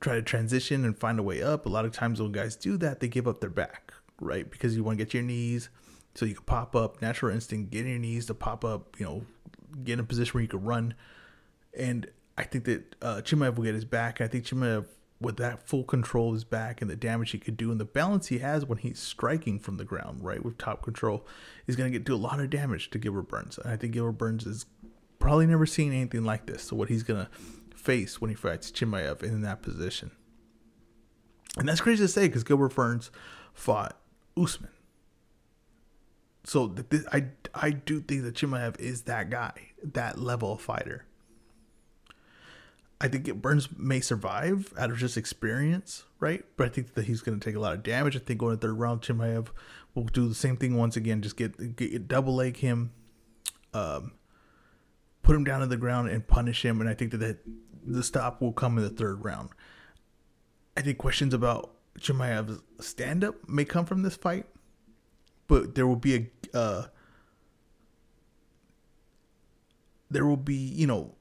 try 0.00 0.16
to 0.16 0.22
transition 0.22 0.84
and 0.84 0.96
find 0.96 1.18
a 1.18 1.22
way 1.22 1.42
up. 1.42 1.64
A 1.64 1.70
lot 1.70 1.86
of 1.86 1.92
times 1.92 2.20
when 2.20 2.30
guys 2.30 2.56
do 2.56 2.76
that, 2.76 3.00
they 3.00 3.08
give 3.08 3.26
up 3.26 3.40
their 3.40 3.48
back, 3.48 3.94
right? 4.20 4.48
Because 4.48 4.76
you 4.76 4.84
want 4.84 4.98
to 4.98 5.04
get 5.04 5.14
your 5.14 5.22
knees 5.22 5.70
so 6.14 6.26
you 6.26 6.34
can 6.34 6.44
pop 6.44 6.76
up. 6.76 7.00
Natural 7.00 7.34
instinct, 7.34 7.70
get 7.70 7.86
your 7.86 7.98
knees 7.98 8.26
to 8.26 8.34
pop 8.34 8.66
up, 8.66 9.00
you 9.00 9.06
know, 9.06 9.24
get 9.82 9.94
in 9.94 10.00
a 10.00 10.04
position 10.04 10.34
where 10.34 10.42
you 10.42 10.48
can 10.48 10.62
run. 10.62 10.94
And 11.74 12.06
I 12.36 12.42
think 12.42 12.64
that 12.64 12.96
uh, 13.00 13.22
Chimaev 13.24 13.56
will 13.56 13.64
get 13.64 13.74
his 13.74 13.86
back. 13.86 14.20
I 14.20 14.28
think 14.28 14.44
Chimaev 14.44 14.84
with 15.24 15.36
that 15.38 15.66
full 15.66 15.84
control 15.84 16.28
of 16.28 16.34
his 16.34 16.44
back 16.44 16.80
and 16.82 16.90
the 16.90 16.96
damage 16.96 17.30
he 17.30 17.38
could 17.38 17.56
do 17.56 17.70
and 17.70 17.80
the 17.80 17.84
balance 17.84 18.28
he 18.28 18.38
has 18.38 18.64
when 18.64 18.78
he's 18.78 18.98
striking 18.98 19.58
from 19.58 19.76
the 19.76 19.84
ground, 19.84 20.22
right, 20.22 20.44
with 20.44 20.58
top 20.58 20.82
control, 20.82 21.26
he's 21.66 21.76
going 21.76 21.90
to 21.90 21.98
get 21.98 22.04
do 22.04 22.14
a 22.14 22.16
lot 22.16 22.40
of 22.40 22.50
damage 22.50 22.90
to 22.90 22.98
Gilbert 22.98 23.28
Burns. 23.28 23.58
And 23.58 23.72
I 23.72 23.76
think 23.76 23.94
Gilbert 23.94 24.12
Burns 24.12 24.46
is 24.46 24.66
probably 25.18 25.46
never 25.46 25.66
seen 25.66 25.92
anything 25.92 26.24
like 26.24 26.46
this. 26.46 26.64
So 26.64 26.76
what 26.76 26.88
he's 26.88 27.02
going 27.02 27.24
to 27.24 27.30
face 27.74 28.20
when 28.20 28.30
he 28.30 28.36
fights 28.36 28.70
Chimaev 28.70 29.22
in 29.22 29.42
that 29.42 29.62
position. 29.62 30.10
And 31.56 31.68
that's 31.68 31.80
crazy 31.80 32.04
to 32.04 32.08
say 32.08 32.26
because 32.26 32.44
Gilbert 32.44 32.74
Burns 32.74 33.10
fought 33.52 33.98
Usman. 34.36 34.70
So 36.44 36.66
this, 36.66 37.06
I 37.12 37.26
I 37.54 37.70
do 37.70 38.00
think 38.00 38.22
that 38.24 38.34
Chimaev 38.34 38.78
is 38.78 39.02
that 39.02 39.30
guy, 39.30 39.54
that 39.82 40.18
level 40.18 40.52
of 40.52 40.60
fighter. 40.60 41.06
I 43.00 43.08
think 43.08 43.32
Burns 43.42 43.68
may 43.76 44.00
survive 44.00 44.72
out 44.78 44.90
of 44.90 44.98
just 44.98 45.16
experience, 45.16 46.04
right? 46.20 46.44
But 46.56 46.66
I 46.66 46.70
think 46.70 46.94
that 46.94 47.04
he's 47.04 47.20
going 47.20 47.38
to 47.38 47.44
take 47.44 47.56
a 47.56 47.60
lot 47.60 47.74
of 47.74 47.82
damage. 47.82 48.16
I 48.16 48.20
think 48.20 48.40
going 48.40 48.56
to 48.56 48.60
third 48.60 48.78
round, 48.78 49.02
Chimaev 49.02 49.48
will 49.94 50.04
do 50.04 50.28
the 50.28 50.34
same 50.34 50.56
thing 50.56 50.76
once 50.76 50.96
again. 50.96 51.20
Just 51.20 51.36
get, 51.36 51.76
get 51.76 52.08
double 52.08 52.36
leg 52.36 52.56
him, 52.58 52.92
um, 53.72 54.12
put 55.22 55.34
him 55.34 55.44
down 55.44 55.60
to 55.60 55.66
the 55.66 55.76
ground 55.76 56.08
and 56.08 56.26
punish 56.26 56.64
him. 56.64 56.80
And 56.80 56.88
I 56.88 56.94
think 56.94 57.10
that, 57.10 57.18
that 57.18 57.38
the 57.84 58.02
stop 58.02 58.40
will 58.40 58.52
come 58.52 58.78
in 58.78 58.84
the 58.84 58.90
third 58.90 59.24
round. 59.24 59.50
I 60.76 60.80
think 60.80 60.98
questions 60.98 61.34
about 61.34 61.74
Chimaev's 61.98 62.62
stand 62.80 63.24
up 63.24 63.48
may 63.48 63.64
come 63.64 63.86
from 63.86 64.02
this 64.02 64.16
fight, 64.16 64.46
but 65.46 65.74
there 65.74 65.86
will 65.86 65.96
be 65.96 66.14
a 66.52 66.56
uh, 66.56 66.86
there 70.10 70.26
will 70.26 70.36
be 70.36 70.54
you 70.54 70.86
know 70.86 71.14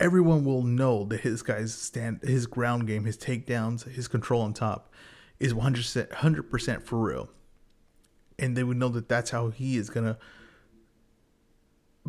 everyone 0.00 0.44
will 0.44 0.62
know 0.62 1.04
that 1.04 1.20
his 1.20 1.42
guy's 1.42 1.74
stand, 1.74 2.20
his 2.22 2.46
ground 2.46 2.86
game, 2.86 3.04
his 3.04 3.18
takedowns, 3.18 3.88
his 3.88 4.08
control 4.08 4.40
on 4.40 4.54
top 4.54 4.92
is 5.38 5.52
100%, 5.52 6.08
100% 6.08 6.82
for 6.82 6.98
real. 6.98 7.30
And 8.38 8.56
they 8.56 8.64
would 8.64 8.78
know 8.78 8.88
that 8.88 9.08
that's 9.08 9.30
how 9.30 9.50
he 9.50 9.76
is 9.76 9.90
going 9.90 10.06
to 10.06 10.18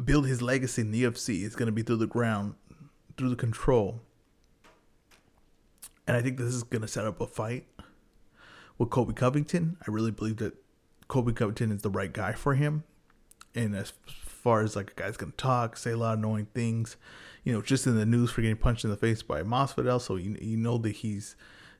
build 0.01 0.25
his 0.25 0.41
legacy 0.41 0.81
in 0.81 0.91
the 0.91 1.03
UFC. 1.03 1.43
It's 1.43 1.55
going 1.55 1.67
to 1.67 1.73
be 1.73 1.83
through 1.83 1.97
the 1.97 2.07
ground, 2.07 2.55
through 3.17 3.29
the 3.29 3.35
control. 3.35 4.01
And 6.07 6.15
I 6.15 6.21
think 6.21 6.37
this 6.37 6.47
is 6.47 6.63
going 6.63 6.81
to 6.81 6.87
set 6.87 7.05
up 7.05 7.19
a 7.19 7.27
fight 7.27 7.65
with 8.77 8.89
Colby 8.89 9.13
Covington. 9.13 9.77
I 9.85 9.91
really 9.91 10.11
believe 10.11 10.37
that 10.37 10.55
Colby 11.09 11.33
Covington 11.33 11.71
is 11.71 11.81
the 11.81 11.89
right 11.89 12.11
guy 12.11 12.31
for 12.31 12.55
him. 12.55 12.85
And 13.53 13.75
as 13.75 13.91
far 14.07 14.61
as 14.61 14.77
like 14.77 14.91
a 14.91 14.93
guy's 14.93 15.17
going 15.17 15.31
to 15.31 15.37
talk, 15.37 15.75
say 15.75 15.91
a 15.91 15.97
lot 15.97 16.13
of 16.13 16.19
annoying 16.19 16.47
things, 16.53 16.95
you 17.43 17.53
know, 17.53 17.61
just 17.61 17.87
in 17.87 17.95
the 17.95 18.05
news 18.05 18.31
for 18.31 18.41
getting 18.41 18.57
punched 18.57 18.83
in 18.83 18.89
the 18.89 18.97
face 18.97 19.23
by 19.23 19.41
Masvidal. 19.43 20.01
So 20.01 20.15
you, 20.15 20.37
you 20.41 20.57
know 20.57 20.77
that 20.79 20.97
he's 20.97 21.35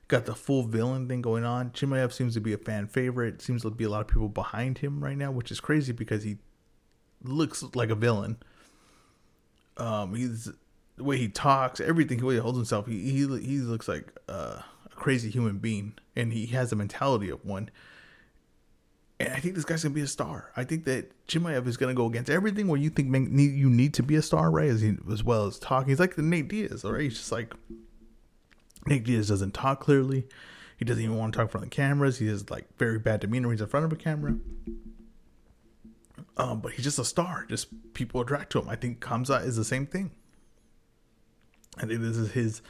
got 0.08 0.26
the 0.26 0.34
full 0.34 0.64
villain 0.64 1.08
thing 1.08 1.22
going 1.22 1.44
on. 1.44 1.70
Chimaev 1.70 2.12
seems 2.12 2.34
to 2.34 2.40
be 2.40 2.52
a 2.52 2.58
fan 2.58 2.86
favorite. 2.86 3.40
Seems 3.40 3.62
to 3.62 3.70
be 3.70 3.84
a 3.84 3.88
lot 3.88 4.00
of 4.00 4.08
people 4.08 4.28
behind 4.28 4.78
him 4.78 5.02
right 5.02 5.16
now, 5.16 5.30
which 5.30 5.50
is 5.50 5.60
crazy 5.60 5.92
because 5.92 6.24
he 6.24 6.38
looks 7.22 7.64
like 7.74 7.90
a 7.90 7.94
villain. 7.94 8.36
Um, 9.76 10.14
he's 10.14 10.50
the 10.96 11.04
way 11.04 11.16
he 11.16 11.28
talks, 11.28 11.80
everything, 11.80 12.18
the 12.18 12.26
way 12.26 12.34
he 12.34 12.40
holds 12.40 12.58
himself. 12.58 12.86
He 12.86 13.10
he, 13.10 13.18
he 13.20 13.58
looks 13.58 13.88
like 13.88 14.12
uh, 14.28 14.60
a 14.90 14.94
crazy 14.94 15.30
human 15.30 15.58
being, 15.58 15.94
and 16.16 16.32
he 16.32 16.46
has 16.46 16.70
the 16.70 16.76
mentality 16.76 17.30
of 17.30 17.44
one. 17.44 17.70
And 19.22 19.34
I 19.34 19.38
think 19.38 19.54
this 19.54 19.64
guy's 19.64 19.82
gonna 19.82 19.94
be 19.94 20.00
a 20.00 20.06
star. 20.06 20.50
I 20.56 20.64
think 20.64 20.84
that 20.86 21.10
Chimaev 21.28 21.66
is 21.66 21.76
gonna 21.76 21.94
go 21.94 22.06
against 22.06 22.28
everything 22.28 22.66
where 22.66 22.78
you 22.78 22.90
think 22.90 23.14
you 23.14 23.70
need 23.70 23.94
to 23.94 24.02
be 24.02 24.16
a 24.16 24.22
star, 24.22 24.50
right? 24.50 24.68
As, 24.68 24.80
he, 24.80 24.96
as 25.10 25.22
well 25.22 25.46
as 25.46 25.58
talking. 25.58 25.90
He's 25.90 26.00
like 26.00 26.16
the 26.16 26.22
Nate 26.22 26.48
Diaz, 26.48 26.84
right? 26.84 27.02
He's 27.02 27.18
just 27.18 27.30
like 27.30 27.54
Nate 28.86 29.04
Diaz 29.04 29.28
doesn't 29.28 29.54
talk 29.54 29.80
clearly. 29.80 30.26
He 30.76 30.84
doesn't 30.84 31.02
even 31.02 31.16
want 31.16 31.32
to 31.32 31.36
talk 31.36 31.44
in 31.44 31.50
front 31.50 31.64
of 31.66 31.70
the 31.70 31.76
cameras. 31.76 32.18
He 32.18 32.26
has 32.26 32.50
like 32.50 32.66
very 32.78 32.98
bad 32.98 33.20
demeanor 33.20 33.52
he's 33.52 33.60
in 33.60 33.68
front 33.68 33.86
of 33.86 33.92
a 33.92 33.96
camera. 33.96 34.34
Um, 36.36 36.60
but 36.60 36.72
he's 36.72 36.84
just 36.84 36.98
a 36.98 37.04
star. 37.04 37.46
Just 37.48 37.68
people 37.94 38.20
attract 38.20 38.50
to 38.52 38.58
him. 38.58 38.68
I 38.68 38.74
think 38.74 39.00
Khamzat 39.00 39.46
is 39.46 39.54
the 39.54 39.64
same 39.64 39.86
thing. 39.86 40.10
I 41.78 41.86
think 41.86 42.00
this 42.00 42.16
is 42.16 42.32
his 42.32 42.62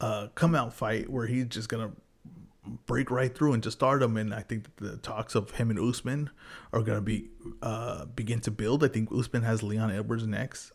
uh, 0.00 0.28
come 0.34 0.54
out 0.54 0.72
fight 0.72 1.10
where 1.10 1.26
he's 1.26 1.46
just 1.46 1.68
gonna 1.68 1.90
break 2.86 3.10
right 3.10 3.34
through 3.34 3.54
into 3.54 3.70
stardom. 3.70 4.16
And 4.16 4.34
I 4.34 4.42
think 4.42 4.76
the 4.76 4.96
talks 4.98 5.34
of 5.34 5.52
him 5.52 5.70
and 5.70 5.78
Usman 5.78 6.30
are 6.72 6.82
going 6.82 6.98
to 6.98 7.02
be 7.02 7.28
uh, 7.62 8.06
begin 8.06 8.40
to 8.40 8.50
build. 8.50 8.84
I 8.84 8.88
think 8.88 9.10
Usman 9.12 9.42
has 9.42 9.62
Leon 9.62 9.90
Edwards 9.90 10.26
next. 10.26 10.72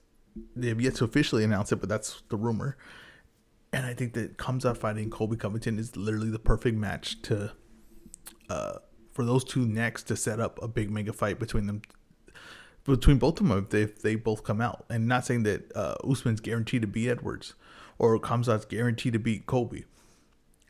They 0.56 0.70
have 0.70 0.82
yet 0.82 0.96
to 0.96 1.04
officially 1.04 1.44
announce 1.44 1.72
it, 1.72 1.78
but 1.78 1.90
that's 1.90 2.24
the 2.30 2.38
rumor. 2.38 2.78
And 3.72 3.86
I 3.86 3.94
think 3.94 4.14
that 4.14 4.38
Khamzat 4.38 4.78
fighting 4.78 5.10
Colby 5.10 5.38
Covington 5.38 5.80
is 5.80 5.96
literally 5.96 6.30
the 6.30 6.40
perfect 6.40 6.78
match 6.78 7.22
to 7.24 7.54
uh, 8.50 8.78
for 9.12 9.24
those 9.24 9.44
two 9.44 9.66
next 9.66 10.04
to 10.04 10.16
set 10.16 10.40
up 10.40 10.62
a 10.62 10.68
big 10.68 10.92
mega 10.92 11.14
fight 11.14 11.40
between 11.40 11.68
them 11.68 11.82
between 12.84 13.18
both 13.18 13.40
of 13.40 13.48
them 13.48 13.58
if 13.58 13.70
they, 13.70 13.82
if 13.82 14.02
they 14.02 14.16
both 14.16 14.44
come 14.44 14.60
out. 14.60 14.86
And 14.90 15.08
not 15.08 15.26
saying 15.26 15.44
that 15.44 15.72
uh, 15.76 15.96
Usman's 16.04 16.42
guaranteed 16.42 16.82
to 16.82 16.88
beat 16.88 17.10
Edwards 17.10 17.54
or 17.98 18.20
Khamzat's 18.20 18.66
guaranteed 18.66 19.14
to 19.14 19.20
beat 19.20 19.46
Colby 19.46 19.86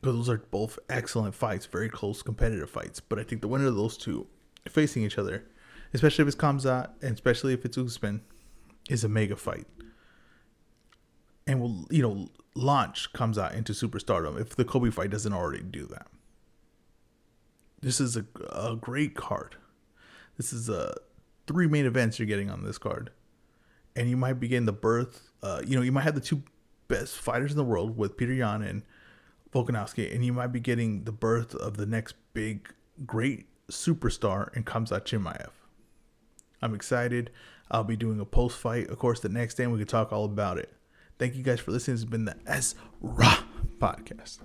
because 0.04 0.18
those 0.18 0.30
are 0.30 0.44
both 0.52 0.78
excellent 0.90 1.34
fights, 1.34 1.66
very 1.66 1.90
close 1.90 2.22
competitive 2.22 2.70
fights. 2.70 3.00
But 3.00 3.20
I 3.20 3.24
think 3.24 3.42
the 3.42 3.48
winner 3.48 3.68
of 3.68 3.76
those 3.76 3.98
two 3.98 4.28
facing 4.70 5.04
each 5.04 5.18
other, 5.18 5.46
especially 5.94 6.24
if 6.24 6.28
it's 6.28 6.38
Khamzat 6.38 6.90
and 7.02 7.14
especially 7.14 7.54
if 7.54 7.66
it's 7.66 7.78
Usman, 7.78 8.22
is 8.90 9.04
a 9.04 9.10
mega 9.10 9.36
fight. 9.36 9.66
And 11.48 11.60
will 11.60 11.88
you 11.90 12.02
know 12.02 12.30
launch 12.56 13.12
Khamzat 13.14 13.56
into 13.56 13.74
superstardom 13.74 14.40
if 14.40 14.56
the 14.56 14.66
Colby 14.66 14.92
fight 14.92 15.10
doesn't 15.10 15.34
already 15.34 15.64
do 15.64 15.86
that. 15.88 16.08
This 17.82 18.00
is 18.00 18.16
a, 18.16 18.26
a 18.52 18.76
great 18.76 19.16
card. 19.16 19.56
This 20.38 20.54
is 20.54 20.70
a 20.70 20.96
three 21.48 21.68
main 21.68 21.86
events 21.86 22.20
you're 22.20 22.28
getting 22.28 22.50
on 22.50 22.64
this 22.64 22.78
card, 22.78 23.12
and 23.96 24.10
you 24.10 24.18
might 24.18 24.40
begin 24.40 24.66
the 24.66 24.74
birth 24.74 25.30
uh, 25.44 25.62
you 25.68 25.76
know, 25.76 25.82
you 25.82 25.92
might 25.92 26.04
have 26.04 26.16
the 26.16 26.22
two 26.22 26.42
best 26.88 27.16
fighters 27.16 27.52
in 27.52 27.58
the 27.58 27.64
world 27.64 27.98
with 27.98 28.18
Peter 28.18 28.34
Yan 28.34 28.62
and 28.62 28.82
Volkanovski, 29.54 30.14
and 30.14 30.26
you 30.26 30.34
might 30.34 30.48
be 30.48 30.60
getting 30.60 31.04
the 31.04 31.12
birth 31.12 31.56
of 31.56 31.78
the 31.78 31.86
next 31.86 32.16
big, 32.34 32.74
great 33.06 33.46
superstar 33.72 34.56
in 34.56 34.64
Khamzat 34.64 35.06
Chimaev. 35.06 35.50
I'm 36.62 36.74
excited. 36.74 37.32
I'll 37.72 37.84
be 37.84 37.96
doing 37.96 38.20
a 38.20 38.26
post 38.26 38.58
fight, 38.58 38.90
of 38.90 39.00
course, 39.00 39.20
the 39.20 39.30
next 39.30 39.56
day, 39.56 39.64
and 39.64 39.74
we 39.74 39.80
can 39.80 39.88
talk 39.88 40.12
all 40.12 40.26
about 40.26 40.58
it. 40.58 40.74
Thank 41.20 41.36
you 41.36 41.44
guys 41.44 41.60
for 41.60 41.72
listening. 41.72 41.96
This 41.96 42.02
has 42.02 42.10
been 42.10 42.26
the 42.26 42.38
S 42.46 42.76
Ra 43.02 43.44
podcast. 43.80 44.40